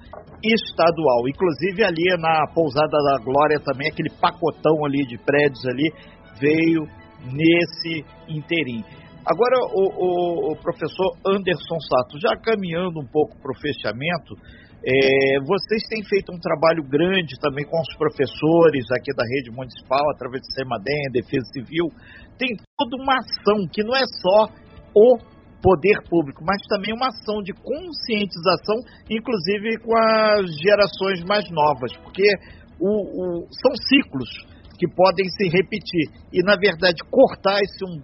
estadual. 0.43 1.27
Inclusive 1.27 1.83
ali 1.83 2.05
na 2.19 2.45
Pousada 2.53 2.97
da 3.09 3.23
Glória 3.23 3.59
também, 3.59 3.89
aquele 3.89 4.09
pacotão 4.19 4.85
ali 4.85 5.05
de 5.05 5.17
prédios 5.17 5.65
ali 5.65 5.91
veio 6.39 6.83
nesse 7.25 8.05
interim. 8.27 8.83
Agora, 9.25 9.57
o, 9.73 9.83
o, 9.95 10.51
o 10.51 10.55
professor 10.57 11.15
Anderson 11.25 11.79
Sato, 11.79 12.19
já 12.19 12.35
caminhando 12.41 12.99
um 12.99 13.07
pouco 13.07 13.37
para 13.41 13.51
o 13.51 13.59
fechamento, 13.59 14.35
É, 14.83 15.37
vocês 15.45 15.85
têm 15.93 16.01
feito 16.03 16.33
um 16.33 16.41
trabalho 16.41 16.81
grande 16.81 17.37
também 17.37 17.63
com 17.69 17.79
os 17.79 17.93
professores 18.01 18.89
aqui 18.97 19.13
da 19.13 19.21
rede 19.37 19.51
municipal, 19.53 20.01
através 20.09 20.41
do 20.41 20.53
SEMADEM, 20.57 21.13
Defesa 21.13 21.45
Civil. 21.53 21.85
Tem 22.39 22.49
toda 22.75 22.97
uma 22.97 23.13
ação 23.13 23.69
que 23.71 23.83
não 23.83 23.93
é 23.93 24.01
só 24.25 24.49
o 24.97 25.19
poder 25.61 26.01
público, 26.09 26.43
mas 26.43 26.57
também 26.67 26.93
uma 26.93 27.07
ação 27.07 27.41
de 27.43 27.53
conscientização, 27.53 28.75
inclusive 29.09 29.77
com 29.79 29.95
as 29.95 30.49
gerações 30.57 31.23
mais 31.23 31.49
novas, 31.51 31.95
porque 31.97 32.25
o, 32.79 32.89
o, 32.89 33.47
são 33.61 33.71
ciclos 33.87 34.29
que 34.77 34.87
podem 34.87 35.25
se 35.29 35.47
repetir. 35.49 36.09
E, 36.33 36.43
na 36.43 36.55
verdade, 36.55 36.97
cortar 37.09 37.59
esse 37.61 37.85
um 37.85 38.01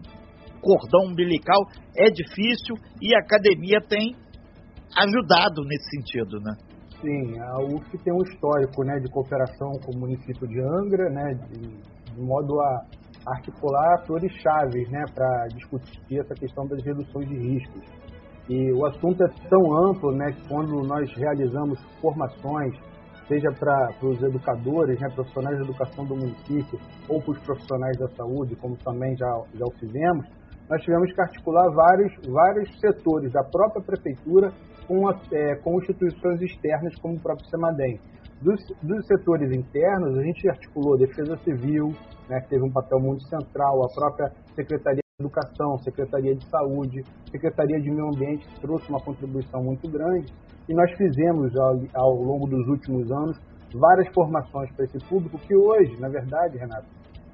cordão 0.61 1.11
umbilical 1.11 1.65
é 1.95 2.09
difícil 2.09 2.75
e 3.01 3.15
a 3.15 3.19
academia 3.19 3.79
tem 3.81 4.15
ajudado 4.95 5.63
nesse 5.65 5.89
sentido, 5.89 6.39
né? 6.39 6.53
Sim, 7.01 7.39
a 7.39 7.59
UF 7.61 7.97
tem 8.03 8.13
um 8.13 8.23
histórico 8.23 8.83
né, 8.83 8.99
de 8.99 9.09
cooperação 9.11 9.71
com 9.85 9.95
o 9.95 9.99
município 9.99 10.47
de 10.47 10.59
Angra, 10.59 11.09
né, 11.09 11.33
de, 11.51 12.13
de 12.13 12.21
modo 12.21 12.59
a 12.59 12.85
articular 13.27 13.95
atores 13.95 14.31
chaves 14.41 14.89
né, 14.89 15.03
para 15.13 15.47
discutir 15.53 16.19
essa 16.19 16.33
questão 16.33 16.65
das 16.67 16.83
reduções 16.83 17.27
de 17.27 17.35
riscos. 17.35 17.83
E 18.49 18.71
o 18.71 18.85
assunto 18.85 19.23
é 19.23 19.27
tão 19.49 19.89
amplo 19.89 20.11
né, 20.13 20.31
que 20.31 20.47
quando 20.47 20.81
nós 20.83 21.11
realizamos 21.15 21.79
formações, 22.01 22.73
seja 23.27 23.51
para 23.51 23.89
os 24.01 24.21
educadores, 24.23 24.99
né, 25.01 25.09
profissionais 25.13 25.57
de 25.57 25.63
educação 25.63 26.05
do 26.05 26.15
município, 26.15 26.79
ou 27.09 27.21
para 27.21 27.31
os 27.31 27.39
profissionais 27.39 27.97
da 27.97 28.07
saúde, 28.09 28.55
como 28.55 28.77
também 28.77 29.15
já, 29.17 29.27
já 29.53 29.65
o 29.65 29.71
fizemos, 29.71 30.25
nós 30.69 30.81
tivemos 30.81 31.13
que 31.13 31.21
articular 31.21 31.69
vários, 31.71 32.13
vários 32.27 32.79
setores 32.79 33.31
da 33.31 33.43
própria 33.43 33.81
prefeitura 33.83 34.51
com, 34.87 35.07
a, 35.09 35.19
é, 35.31 35.55
com 35.55 35.79
instituições 35.79 36.41
externas, 36.41 36.95
como 36.99 37.15
o 37.15 37.19
próprio 37.21 37.47
SEMADEM. 37.49 37.99
Dos, 38.41 38.63
dos 38.83 39.05
setores 39.07 39.51
internos, 39.51 40.15
a 40.15 40.21
gente 40.21 40.47
articulou 40.47 40.93
a 40.93 40.97
Defesa 40.97 41.35
Civil, 41.37 41.91
né, 42.29 42.39
que 42.41 42.49
teve 42.49 42.63
um 42.63 42.71
papel 42.71 42.99
muito 42.99 43.23
central, 43.23 43.83
a 43.83 43.87
própria 43.93 44.31
Secretaria 44.53 45.01
de 45.01 45.25
Educação, 45.25 45.77
Secretaria 45.79 46.35
de 46.35 46.45
Saúde, 46.45 47.03
Secretaria 47.31 47.81
de 47.81 47.89
Meio 47.89 48.09
Ambiente, 48.09 48.47
que 48.47 48.61
trouxe 48.61 48.87
uma 48.89 48.99
contribuição 48.99 49.63
muito 49.63 49.89
grande, 49.89 50.31
e 50.69 50.73
nós 50.73 50.91
fizemos, 50.91 51.55
ao, 51.57 51.79
ao 51.95 52.13
longo 52.13 52.45
dos 52.47 52.67
últimos 52.67 53.11
anos, 53.11 53.39
várias 53.73 54.07
formações 54.13 54.71
para 54.73 54.85
esse 54.85 54.99
público, 55.09 55.39
que 55.39 55.55
hoje, 55.55 55.99
na 55.99 56.07
verdade, 56.07 56.59
Renato, 56.59 56.85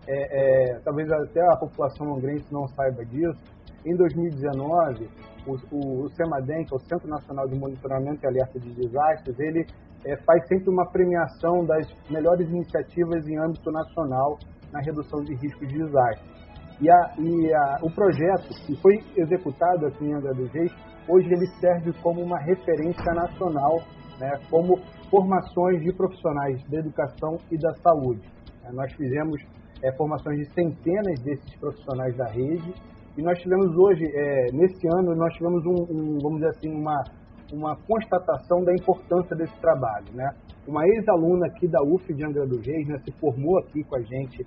é, 0.08 0.72
é, 0.72 0.80
talvez 0.86 1.12
até 1.12 1.42
a 1.42 1.58
população 1.58 2.16
angrense 2.16 2.46
não 2.52 2.66
saiba 2.70 3.04
disso, 3.06 3.44
em 3.86 3.94
2019, 3.98 5.10
o, 5.46 5.76
o, 5.76 6.04
o 6.04 6.10
CEMADEM, 6.12 6.64
que 6.64 6.74
é 6.74 6.78
o 6.78 6.80
Centro 6.80 7.10
Nacional 7.10 7.46
de 7.48 7.60
Monitoramento 7.60 8.24
e 8.24 8.28
Alerta 8.28 8.58
de 8.58 8.74
Desastres, 8.74 9.38
ele 9.40 9.66
é, 10.06 10.18
faz 10.18 10.48
sempre 10.48 10.70
uma 10.70 10.90
premiação 10.92 11.66
das 11.66 11.88
melhores 12.10 12.48
iniciativas 12.50 13.28
em 13.28 13.38
âmbito 13.38 13.72
nacional 13.72 14.38
na 14.72 14.80
redução 14.82 15.24
de 15.24 15.36
riscos 15.36 15.68
de 15.68 15.78
desastres. 15.78 16.34
E, 16.82 16.90
a, 16.90 17.14
e 17.18 17.54
a, 17.54 17.78
o 17.84 17.92
projeto 17.92 18.50
que 18.66 18.76
foi 18.82 19.00
executado 19.16 19.86
aqui 19.86 20.06
em 20.06 20.14
Angra 20.14 20.34
hoje 21.08 21.28
ele 21.28 21.48
serve 21.60 21.94
como 22.02 22.22
uma 22.22 22.40
referência 22.40 23.14
nacional, 23.14 23.82
né, 24.20 24.32
como 24.50 24.78
formações 25.10 25.82
de 25.82 25.94
profissionais 25.94 26.62
da 26.70 26.80
educação 26.80 27.38
e 27.52 27.58
da 27.58 27.74
saúde. 27.76 28.28
É, 28.66 28.72
nós 28.72 28.92
fizemos 28.94 29.42
é, 29.84 29.92
formações 29.96 30.40
de 30.40 30.54
centenas 30.54 31.20
desses 31.24 31.56
profissionais 31.60 32.16
da 32.18 32.26
rede 32.28 32.74
e 33.16 33.22
nós 33.22 33.38
tivemos 33.40 33.76
hoje, 33.78 34.06
é, 34.06 34.52
nesse 34.54 34.88
ano, 34.88 35.16
nós 35.16 35.32
tivemos 35.36 35.64
um, 35.66 35.84
um, 35.84 36.18
vamos 36.20 36.40
dizer 36.40 36.50
assim, 36.50 36.74
uma, 36.74 37.04
uma 37.54 37.76
constatação 37.76 38.64
da 38.64 38.74
importância 38.74 39.36
desse 39.36 39.56
trabalho, 39.60 40.08
né? 40.14 40.34
Uma 40.68 40.86
ex-aluna 40.88 41.46
aqui 41.48 41.68
da 41.68 41.82
UF 41.84 42.12
de 42.14 42.26
Angra 42.26 42.48
dos 42.48 42.66
Reis, 42.66 42.88
né, 42.88 42.98
se 43.06 43.12
formou 43.20 43.60
aqui 43.60 43.84
com 43.84 43.96
a 43.96 44.02
gente 44.02 44.46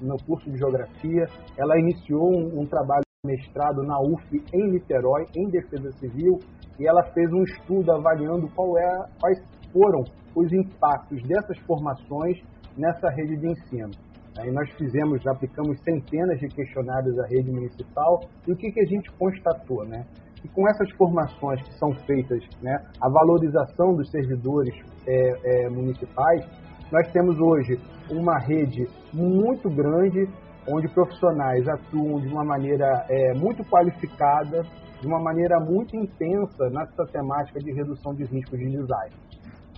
no 0.00 0.16
curso 0.24 0.50
de 0.50 0.58
Geografia. 0.58 1.26
Ela 1.56 1.78
iniciou 1.78 2.32
um, 2.32 2.60
um 2.60 2.66
trabalho 2.66 3.04
mestrado 3.24 3.82
na 3.82 4.00
UF 4.00 4.42
em 4.52 4.70
Niterói, 4.70 5.26
em 5.36 5.48
Defesa 5.48 5.92
Civil, 5.92 6.40
e 6.78 6.88
ela 6.88 7.02
fez 7.12 7.30
um 7.30 7.42
estudo 7.42 7.92
avaliando 7.92 8.48
qual 8.54 8.78
é, 8.78 9.06
quais 9.20 9.38
foram 9.70 10.02
os 10.34 10.52
impactos 10.52 11.22
dessas 11.22 11.58
formações 11.66 12.42
nessa 12.76 13.10
rede 13.10 13.36
de 13.36 13.48
ensino. 13.48 13.90
Aí 14.38 14.50
nós 14.50 14.70
fizemos, 14.78 15.26
aplicamos 15.26 15.78
centenas 15.82 16.38
de 16.38 16.48
questionários 16.48 17.18
à 17.18 17.26
rede 17.26 17.50
municipal 17.50 18.20
e 18.46 18.52
o 18.52 18.56
que, 18.56 18.72
que 18.72 18.80
a 18.80 18.86
gente 18.86 19.10
constatou, 19.12 19.84
né? 19.84 20.06
E 20.44 20.48
com 20.48 20.68
essas 20.68 20.90
formações 20.92 21.62
que 21.62 21.74
são 21.74 21.92
feitas, 22.06 22.42
né, 22.62 22.82
a 23.00 23.08
valorização 23.08 23.94
dos 23.94 24.10
servidores 24.10 24.74
é, 25.06 25.64
é, 25.64 25.68
municipais, 25.68 26.44
nós 26.90 27.10
temos 27.12 27.38
hoje 27.38 27.78
uma 28.10 28.38
rede 28.38 28.88
muito 29.12 29.68
grande 29.70 30.28
onde 30.68 30.88
profissionais 30.88 31.66
atuam 31.68 32.20
de 32.20 32.28
uma 32.28 32.44
maneira 32.44 33.06
é, 33.08 33.34
muito 33.34 33.64
qualificada, 33.64 34.62
de 35.00 35.06
uma 35.06 35.20
maneira 35.20 35.58
muito 35.58 35.96
intensa 35.96 36.68
nessa 36.70 37.04
temática 37.06 37.58
de 37.60 37.72
redução 37.72 38.14
de 38.14 38.24
riscos 38.24 38.58
de 38.58 38.70
desastre. 38.70 39.18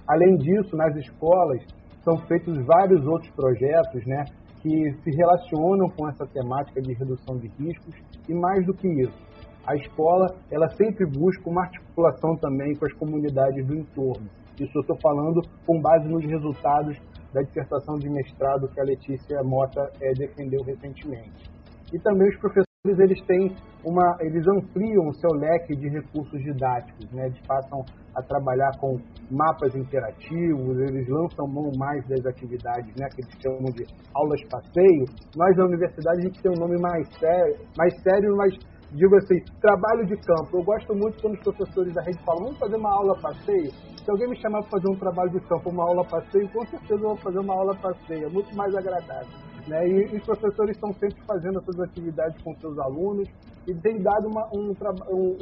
Além 0.07 0.37
disso, 0.37 0.77
nas 0.77 0.95
escolas 0.97 1.63
são 2.03 2.19
feitos 2.27 2.59
vários 2.67 3.07
outros 3.07 3.31
projetos, 3.33 4.05
né, 4.07 4.25
que 4.61 4.93
se 5.03 5.11
relacionam 5.11 5.89
com 5.91 6.09
essa 6.09 6.27
temática 6.27 6.81
de 6.81 6.93
redução 6.95 7.37
de 7.37 7.49
riscos 7.59 7.95
e 8.29 8.35
mais 8.35 8.65
do 8.65 8.75
que 8.75 8.89
isso, 8.89 9.32
a 9.67 9.77
escola 9.77 10.27
ela 10.51 10.69
sempre 10.71 11.07
busca 11.07 11.49
uma 11.49 11.63
articulação 11.63 12.37
também 12.37 12.75
com 12.75 12.87
as 12.87 12.93
comunidades 12.95 13.67
do 13.67 13.75
entorno. 13.75 14.29
Isso 14.61 14.77
eu 14.77 14.81
estou 14.83 14.99
falando 15.01 15.41
com 15.67 15.81
base 15.81 16.09
nos 16.09 16.25
resultados 16.25 16.97
da 17.33 17.41
dissertação 17.43 17.97
de 17.99 18.09
mestrado 18.11 18.69
que 18.69 18.81
a 18.81 18.85
Letícia 18.85 19.43
Mota 19.43 19.91
é, 20.01 20.13
defendeu 20.13 20.63
recentemente. 20.63 21.51
E 21.93 21.99
também 21.99 22.29
os 22.29 22.37
professores 22.39 22.67
eles 22.99 23.21
têm 23.27 23.55
uma, 23.85 24.17
eles 24.21 24.45
ampliam 24.49 25.07
o 25.09 25.15
seu 25.15 25.31
leque 25.39 25.77
de 25.77 25.89
recursos 25.89 26.41
didáticos, 26.43 27.11
né? 27.13 27.27
Eles 27.27 27.41
passam 27.47 27.85
a 28.15 28.23
trabalhar 28.23 28.73
com 28.79 28.99
mapas 29.31 29.75
interativos, 29.75 30.79
eles 30.81 31.09
lançam 31.09 31.47
mão 31.47 31.71
mais 31.79 32.07
das 32.09 32.27
atividades, 32.27 32.93
né? 32.97 33.09
Que 33.15 33.23
eles 33.23 33.35
chamam 33.41 33.73
de 33.73 33.85
aulas 34.15 34.43
passeio. 34.51 35.05
Nós 35.37 35.57
na 35.57 35.65
universidade 35.65 36.19
a 36.19 36.23
gente 36.23 36.43
tem 36.43 36.51
um 36.51 36.61
nome 36.61 36.81
mais 36.81 37.07
sério, 37.19 37.57
mais 37.79 37.95
sério, 38.03 38.37
mas 38.37 38.59
digo 38.95 39.17
assim, 39.17 39.41
trabalho 39.61 40.07
de 40.07 40.17
campo. 40.17 40.59
Eu 40.59 40.63
gosto 40.63 40.95
muito 40.95 41.21
quando 41.21 41.35
os 41.35 41.41
professores 41.41 41.95
da 41.95 42.03
rede 42.03 42.19
falam, 42.25 42.45
vamos 42.45 42.59
fazer 42.59 42.77
uma 42.77 42.93
aula 42.93 43.19
passeio. 43.21 43.71
Se 44.05 44.11
alguém 44.11 44.29
me 44.29 44.37
chamar 44.37 44.61
para 44.63 44.71
fazer 44.71 44.89
um 44.89 44.97
trabalho 44.97 45.31
de 45.31 45.41
campo, 45.41 45.71
uma 45.71 45.85
aula 45.85 46.05
passeio, 46.05 46.49
com 46.51 46.67
certeza 46.67 46.95
eu 46.95 47.09
vou 47.09 47.17
fazer 47.17 47.39
uma 47.39 47.55
aula 47.55 47.75
passeio, 47.77 48.27
é 48.27 48.29
muito 48.29 48.55
mais 48.55 48.75
agradável. 48.75 49.29
Né? 49.67 49.89
E, 49.89 50.17
os 50.17 50.25
professores 50.25 50.77
estão 50.77 50.93
sempre 50.95 51.23
fazendo 51.25 51.61
essas 51.61 51.81
atividades 51.81 52.43
com 52.43 52.55
seus 52.57 52.79
alunos 52.79 53.29
e 53.67 53.75
tem 53.75 54.03
dado 54.03 54.27
uma, 54.27 54.49
um, 54.53 54.75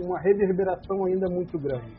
uma 0.04 0.18
reverberação 0.20 1.04
ainda 1.06 1.28
muito 1.28 1.58
grande. 1.58 1.90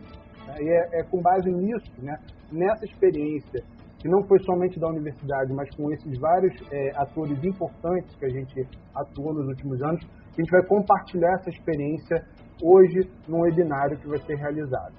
Né? 0.47 0.55
E 0.59 0.69
é, 0.69 0.99
é, 0.99 1.03
com 1.03 1.21
base 1.21 1.51
nisso, 1.51 1.91
né? 1.97 2.17
nessa 2.51 2.85
experiência, 2.85 3.63
que 3.97 4.07
não 4.07 4.23
foi 4.23 4.39
somente 4.39 4.79
da 4.79 4.87
universidade, 4.87 5.53
mas 5.53 5.69
com 5.75 5.91
esses 5.91 6.17
vários 6.17 6.53
é, 6.71 6.91
atores 6.95 7.43
importantes 7.43 8.15
que 8.15 8.25
a 8.25 8.29
gente 8.29 8.67
atuou 8.95 9.33
nos 9.33 9.47
últimos 9.47 9.81
anos, 9.81 10.01
a 10.31 10.41
gente 10.41 10.49
vai 10.49 10.65
compartilhar 10.65 11.33
essa 11.39 11.49
experiência 11.49 12.23
hoje 12.63 13.09
no 13.27 13.41
webinário 13.41 13.99
que 13.99 14.07
vai 14.07 14.19
ser 14.19 14.35
realizado. 14.35 14.95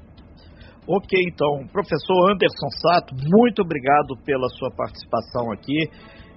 Ok, 0.86 1.16
então, 1.30 1.66
professor 1.72 2.32
Anderson 2.32 2.68
Sato, 2.82 3.14
muito 3.14 3.62
obrigado 3.62 4.16
pela 4.24 4.48
sua 4.48 4.70
participação 4.70 5.52
aqui. 5.52 5.88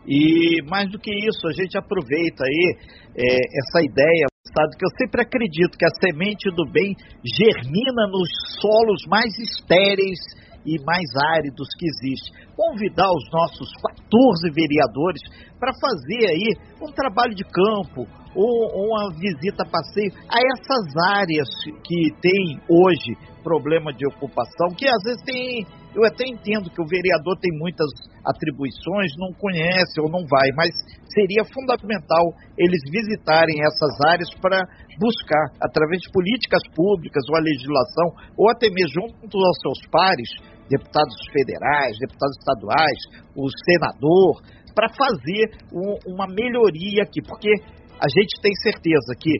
E 0.07 0.61
mais 0.69 0.89
do 0.91 0.99
que 0.99 1.09
isso, 1.09 1.47
a 1.47 1.51
gente 1.51 1.75
aproveita 1.77 2.43
aí 2.43 2.77
é, 3.17 3.35
essa 3.41 3.81
ideia, 3.81 4.25
sabe, 4.53 4.77
que 4.77 4.85
eu 4.85 4.93
sempre 5.01 5.21
acredito 5.23 5.75
que 5.75 5.85
a 5.85 5.89
semente 5.99 6.47
do 6.51 6.63
bem 6.71 6.93
germina 7.25 8.05
nos 8.05 8.29
solos 8.61 9.01
mais 9.09 9.33
estéreis 9.39 10.19
e 10.63 10.77
mais 10.85 11.09
áridos 11.33 11.67
que 11.77 11.87
existe. 11.87 12.29
Convidar 12.55 13.09
os 13.09 13.25
nossos 13.33 13.69
14 13.81 14.51
vereadores 14.53 15.21
para 15.59 15.73
fazer 15.73 16.21
aí 16.29 16.53
um 16.85 16.91
trabalho 16.93 17.33
de 17.33 17.43
campo 17.43 18.05
ou, 18.35 18.87
uma 18.87 19.09
visita 19.15 19.63
a 19.63 19.69
passeio 19.69 20.11
a 20.27 20.37
essas 20.37 20.85
áreas 21.15 21.47
que 21.83 22.11
tem 22.21 22.59
hoje 22.69 23.17
problema 23.43 23.93
de 23.93 24.05
ocupação, 24.07 24.73
que 24.75 24.87
às 24.87 25.03
vezes 25.03 25.21
tem 25.23 25.65
eu 25.95 26.03
até 26.03 26.27
entendo 26.27 26.69
que 26.69 26.81
o 26.81 26.91
vereador 26.91 27.39
tem 27.39 27.55
muitas 27.57 27.87
atribuições, 28.19 29.15
não 29.15 29.31
conhece 29.39 29.95
ou 30.03 30.11
não 30.11 30.27
vai, 30.27 30.51
mas 30.51 30.75
seria 31.07 31.47
fundamental 31.47 32.35
eles 32.59 32.83
visitarem 32.91 33.63
essas 33.63 33.95
áreas 34.11 34.27
para 34.43 34.59
buscar, 34.99 35.45
através 35.63 36.01
de 36.01 36.11
políticas 36.11 36.59
públicas 36.75 37.23
ou 37.29 37.37
a 37.37 37.39
legislação, 37.39 38.07
ou 38.35 38.51
até 38.51 38.67
mesmo 38.67 39.07
junto 39.07 39.37
aos 39.39 39.57
seus 39.63 39.79
pares, 39.87 40.29
deputados 40.67 41.15
federais, 41.31 41.95
deputados 41.99 42.35
estaduais, 42.43 42.99
o 43.31 43.47
senador, 43.63 44.43
para 44.75 44.89
fazer 44.91 45.55
um, 45.71 46.11
uma 46.13 46.27
melhoria 46.27 47.03
aqui, 47.03 47.21
porque 47.23 47.49
a 47.99 48.07
gente 48.09 48.41
tem 48.41 48.53
certeza 48.61 49.15
que 49.19 49.31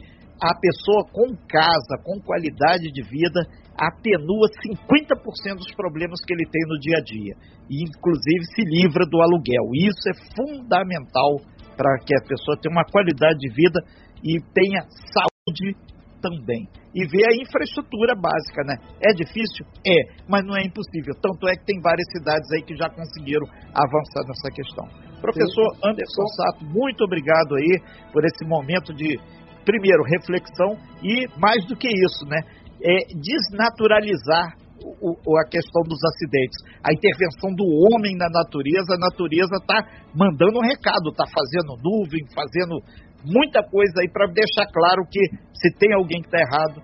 a 0.41 0.53
pessoa 0.59 1.07
com 1.11 1.35
casa, 1.47 1.95
com 2.03 2.19
qualidade 2.19 2.91
de 2.91 3.01
vida, 3.03 3.39
atenua 3.77 4.47
50% 4.63 5.55
dos 5.57 5.73
problemas 5.75 6.19
que 6.25 6.33
ele 6.33 6.45
tem 6.49 6.61
no 6.67 6.79
dia 6.79 6.97
a 6.97 7.03
dia. 7.03 7.33
E, 7.69 7.83
inclusive, 7.83 8.45
se 8.53 8.63
livra 8.63 9.05
do 9.05 9.21
aluguel. 9.21 9.71
Isso 9.73 10.09
é 10.09 10.15
fundamental 10.35 11.39
para 11.75 11.99
que 11.99 12.15
a 12.15 12.27
pessoa 12.27 12.57
tenha 12.61 12.71
uma 12.71 12.85
qualidade 12.85 13.39
de 13.39 13.49
vida 13.49 13.79
e 14.23 14.39
tenha 14.53 14.81
saúde 15.11 15.75
também. 16.21 16.67
E 16.93 17.07
ver 17.07 17.25
a 17.27 17.35
infraestrutura 17.35 18.15
básica, 18.15 18.63
né? 18.65 18.75
É 19.03 19.13
difícil? 19.13 19.65
É, 19.85 20.23
mas 20.27 20.43
não 20.45 20.55
é 20.55 20.63
impossível. 20.63 21.13
Tanto 21.21 21.47
é 21.47 21.55
que 21.55 21.65
tem 21.65 21.79
várias 21.81 22.07
cidades 22.11 22.47
aí 22.53 22.61
que 22.63 22.75
já 22.75 22.89
conseguiram 22.89 23.45
avançar 23.73 24.23
nessa 24.27 24.49
questão. 24.53 24.85
Professor 25.21 25.67
Anderson 25.83 26.27
Sato, 26.37 26.65
muito 26.65 27.03
obrigado 27.03 27.55
aí 27.55 27.79
por 28.13 28.23
esse 28.23 28.45
momento 28.45 28.93
de, 28.93 29.19
primeiro, 29.65 30.03
reflexão 30.03 30.77
e, 31.03 31.27
mais 31.39 31.65
do 31.65 31.75
que 31.75 31.87
isso, 31.87 32.25
né? 32.27 32.39
É 32.81 32.97
desnaturalizar 33.15 34.53
o, 35.01 35.15
o, 35.25 35.37
a 35.39 35.45
questão 35.49 35.81
dos 35.83 35.99
acidentes. 36.03 36.59
A 36.83 36.93
intervenção 36.93 37.53
do 37.55 37.65
homem 37.65 38.15
na 38.17 38.29
natureza, 38.29 38.93
a 38.93 38.99
natureza 38.99 39.55
está 39.57 39.81
mandando 40.13 40.59
um 40.59 40.67
recado, 40.67 41.09
está 41.09 41.25
fazendo 41.25 41.79
nuvem, 41.81 42.21
fazendo 42.33 42.79
muita 43.25 43.63
coisa 43.63 44.01
aí 44.01 44.09
para 44.09 44.27
deixar 44.27 44.65
claro 44.71 45.03
que 45.09 45.19
se 45.53 45.77
tem 45.77 45.93
alguém 45.93 46.21
que 46.21 46.27
está 46.27 46.39
errado, 46.39 46.81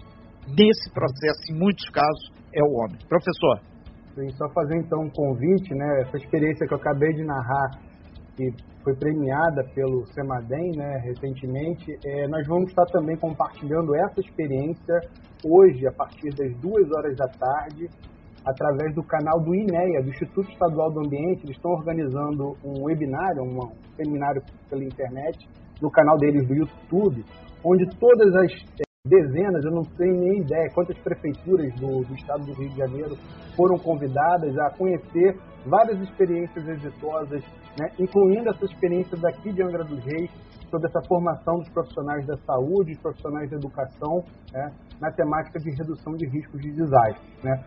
nesse 0.47 0.91
processo, 0.91 1.51
em 1.51 1.57
muitos 1.57 1.87
casos, 1.89 2.31
é 2.53 2.63
o 2.63 2.71
homem. 2.81 2.97
Professor. 3.07 3.61
Sim, 4.15 4.29
só 4.35 4.49
fazer 4.49 4.77
então 4.77 4.99
um 5.01 5.09
convite, 5.09 5.73
né? 5.73 6.01
Essa 6.01 6.17
experiência 6.17 6.67
que 6.67 6.73
eu 6.73 6.77
acabei 6.77 7.13
de 7.13 7.23
narrar, 7.23 7.79
que 8.35 8.51
foi 8.83 8.95
premiada 8.95 9.63
pelo 9.75 10.05
Semadem, 10.07 10.71
né, 10.75 10.97
recentemente, 11.03 11.85
é, 12.03 12.27
nós 12.27 12.45
vamos 12.47 12.69
estar 12.69 12.85
também 12.85 13.15
compartilhando 13.17 13.95
essa 13.95 14.19
experiência 14.19 14.95
hoje, 15.45 15.87
a 15.87 15.91
partir 15.91 16.29
das 16.35 16.51
duas 16.59 16.89
horas 16.91 17.15
da 17.15 17.27
tarde, 17.27 17.87
através 18.45 18.93
do 18.95 19.03
canal 19.03 19.39
do 19.39 19.53
INEA, 19.53 20.01
do 20.01 20.09
Instituto 20.09 20.49
Estadual 20.49 20.91
do 20.91 21.05
Ambiente. 21.05 21.43
Eles 21.43 21.55
estão 21.55 21.71
organizando 21.71 22.57
um 22.65 22.83
webinário, 22.83 23.43
um 23.43 23.59
seminário 23.95 24.41
pela 24.69 24.83
internet, 24.83 25.47
no 25.81 25.89
canal 25.89 26.17
deles 26.17 26.47
do 26.47 26.53
YouTube, 26.53 27.25
onde 27.63 27.85
todas 27.97 28.33
as 28.35 28.51
é, 28.79 28.83
dezenas, 29.05 29.63
eu 29.65 29.71
não 29.71 29.83
tenho 29.83 30.19
nem 30.19 30.41
ideia 30.41 30.69
quantas 30.73 30.97
prefeituras 30.99 31.73
do, 31.75 32.03
do 32.03 32.13
estado 32.13 32.45
do 32.45 32.53
Rio 32.53 32.69
de 32.69 32.77
Janeiro 32.77 33.17
foram 33.55 33.77
convidadas 33.77 34.57
a 34.57 34.69
conhecer 34.69 35.37
várias 35.65 35.99
experiências 36.01 36.67
exitosas, 36.67 37.43
né, 37.79 37.89
incluindo 37.99 38.49
essa 38.49 38.65
experiência 38.65 39.17
daqui 39.17 39.51
de 39.51 39.63
Angra 39.63 39.83
dos 39.83 40.03
Reis, 40.03 40.29
sobre 40.69 40.87
essa 40.87 41.01
formação 41.05 41.57
dos 41.57 41.69
profissionais 41.69 42.25
da 42.25 42.37
saúde, 42.37 42.93
dos 42.93 43.01
profissionais 43.01 43.49
da 43.49 43.57
educação, 43.57 44.23
né, 44.53 44.71
na 45.01 45.11
temática 45.11 45.59
de 45.59 45.69
redução 45.71 46.13
de 46.13 46.25
riscos 46.27 46.61
de 46.61 46.71
desastre. 46.71 47.21
Né. 47.43 47.63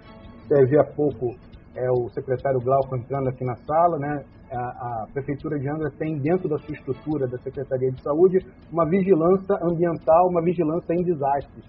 Viu 0.67 0.81
há 0.81 0.85
pouco 0.85 1.35
é, 1.77 1.91
o 1.91 2.09
secretário 2.11 2.61
Glauco 2.61 2.97
entrando 2.97 3.29
aqui 3.29 3.45
na 3.45 3.57
sala, 3.57 3.99
né, 3.99 4.25
a, 4.61 5.07
Prefeitura 5.13 5.59
de 5.59 5.69
Angra 5.69 5.91
tem 5.91 6.19
dentro 6.19 6.49
da 6.49 6.59
sua 6.59 6.75
estrutura 6.75 7.27
da 7.27 7.39
Secretaria 7.39 7.91
de 7.91 8.03
Saúde 8.03 8.39
uma 8.71 8.85
vigilância 8.87 9.57
ambiental, 9.63 10.29
uma 10.29 10.43
vigilância 10.43 10.93
em 10.95 11.03
desastres. 11.03 11.65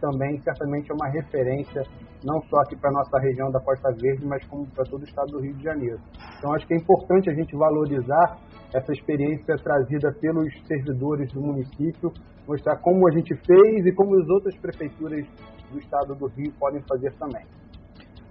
Também, 0.00 0.40
certamente, 0.40 0.90
é 0.90 0.94
uma 0.94 1.08
referência 1.08 1.82
não 2.24 2.40
só 2.42 2.60
aqui 2.60 2.76
para 2.76 2.90
a 2.90 2.92
nossa 2.92 3.18
região 3.18 3.50
da 3.50 3.60
Costa 3.60 3.90
Verde, 3.92 4.26
mas 4.26 4.44
como 4.46 4.66
para 4.66 4.84
todo 4.84 5.02
o 5.02 5.04
estado 5.04 5.32
do 5.32 5.40
Rio 5.40 5.54
de 5.54 5.62
Janeiro. 5.62 6.00
Então, 6.38 6.54
acho 6.54 6.66
que 6.66 6.74
é 6.74 6.76
importante 6.76 7.28
a 7.30 7.34
gente 7.34 7.54
valorizar 7.54 8.38
essa 8.74 8.92
experiência 8.92 9.56
trazida 9.56 10.12
pelos 10.12 10.52
servidores 10.66 11.32
do 11.32 11.40
município, 11.40 12.12
mostrar 12.46 12.76
como 12.76 13.06
a 13.08 13.10
gente 13.10 13.34
fez 13.34 13.86
e 13.86 13.92
como 13.92 14.18
as 14.18 14.28
outras 14.28 14.56
prefeituras 14.56 15.26
do 15.70 15.78
estado 15.78 16.14
do 16.14 16.26
Rio 16.28 16.52
podem 16.58 16.82
fazer 16.82 17.12
também. 17.14 17.44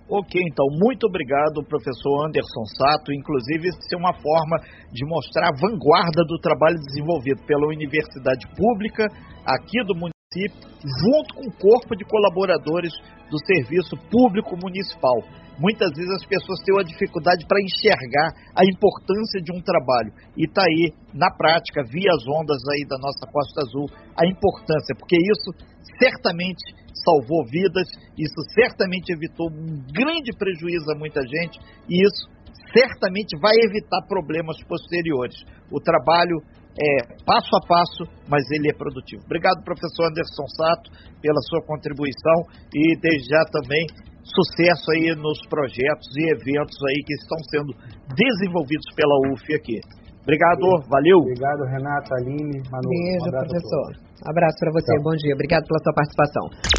Ok, 0.10 0.42
então, 0.42 0.66
muito 0.74 1.06
obrigado, 1.06 1.62
professor 1.70 2.26
Anderson 2.26 2.66
Sato. 2.74 3.14
Inclusive, 3.14 3.70
isso 3.70 3.94
é 3.94 3.98
uma 3.98 4.18
forma 4.18 4.58
de 4.90 5.06
mostrar 5.06 5.54
a 5.54 5.54
vanguarda 5.54 6.26
do 6.26 6.42
trabalho 6.42 6.82
desenvolvido 6.82 7.46
pela 7.46 7.70
Universidade 7.70 8.42
Pública 8.58 9.06
aqui 9.46 9.78
do 9.86 9.94
município, 9.94 10.66
junto 10.82 11.30
com 11.38 11.46
o 11.46 11.58
corpo 11.62 11.94
de 11.94 12.04
colaboradores 12.10 12.90
do 13.30 13.38
Serviço 13.46 13.94
Público 14.10 14.58
Municipal. 14.58 15.22
Muitas 15.62 15.94
vezes 15.94 16.10
as 16.10 16.26
pessoas 16.26 16.58
têm 16.66 16.74
uma 16.74 16.90
dificuldade 16.90 17.46
para 17.46 17.62
enxergar 17.62 18.34
a 18.58 18.66
importância 18.66 19.38
de 19.46 19.54
um 19.54 19.62
trabalho. 19.62 20.10
E 20.34 20.50
está 20.50 20.66
aí, 20.66 20.90
na 21.14 21.30
prática, 21.38 21.86
via 21.86 22.10
as 22.10 22.26
ondas 22.26 22.58
aí 22.74 22.82
da 22.90 22.98
nossa 22.98 23.30
Costa 23.30 23.62
Azul, 23.62 23.86
a 24.18 24.26
importância, 24.26 24.98
porque 24.98 25.22
isso 25.22 25.54
certamente 26.02 26.66
salvou 27.10 27.42
vidas, 27.50 27.90
isso 28.14 28.40
certamente 28.54 29.10
evitou 29.10 29.50
um 29.50 29.82
grande 29.90 30.30
prejuízo 30.38 30.86
a 30.94 30.98
muita 30.98 31.22
gente 31.26 31.58
e 31.90 32.06
isso 32.06 32.30
certamente 32.70 33.34
vai 33.42 33.54
evitar 33.66 34.06
problemas 34.08 34.62
posteriores. 34.70 35.42
O 35.72 35.82
trabalho 35.82 36.38
é 36.78 36.92
passo 37.26 37.50
a 37.58 37.62
passo, 37.66 38.06
mas 38.30 38.46
ele 38.52 38.70
é 38.70 38.76
produtivo. 38.78 39.24
Obrigado, 39.26 39.66
professor 39.66 40.06
Anderson 40.06 40.48
Sato, 40.56 40.88
pela 41.22 41.42
sua 41.50 41.66
contribuição 41.66 42.38
e 42.74 42.96
desde 43.02 43.28
já 43.28 43.44
também 43.52 43.84
sucesso 44.22 44.86
aí 44.94 45.16
nos 45.18 45.40
projetos 45.50 46.08
e 46.16 46.30
eventos 46.30 46.78
aí 46.88 47.00
que 47.06 47.16
estão 47.18 47.40
sendo 47.50 47.72
desenvolvidos 48.14 48.86
pela 48.96 49.34
UF 49.34 49.44
aqui. 49.56 49.82
Obrigado, 50.22 50.62
valeu. 50.88 51.18
Obrigado, 51.26 51.64
Renata, 51.66 52.14
Aline, 52.22 52.62
Manu. 52.70 52.90
Beijo, 52.90 53.26
um 53.26 53.32
professor. 53.32 53.90
Abraço 54.30 54.58
para 54.60 54.72
você, 54.74 54.94
Tchau. 54.94 55.04
bom 55.04 55.16
dia. 55.18 55.34
Obrigado 55.34 55.66
pela 55.66 55.80
sua 55.82 55.94
participação. 55.94 56.79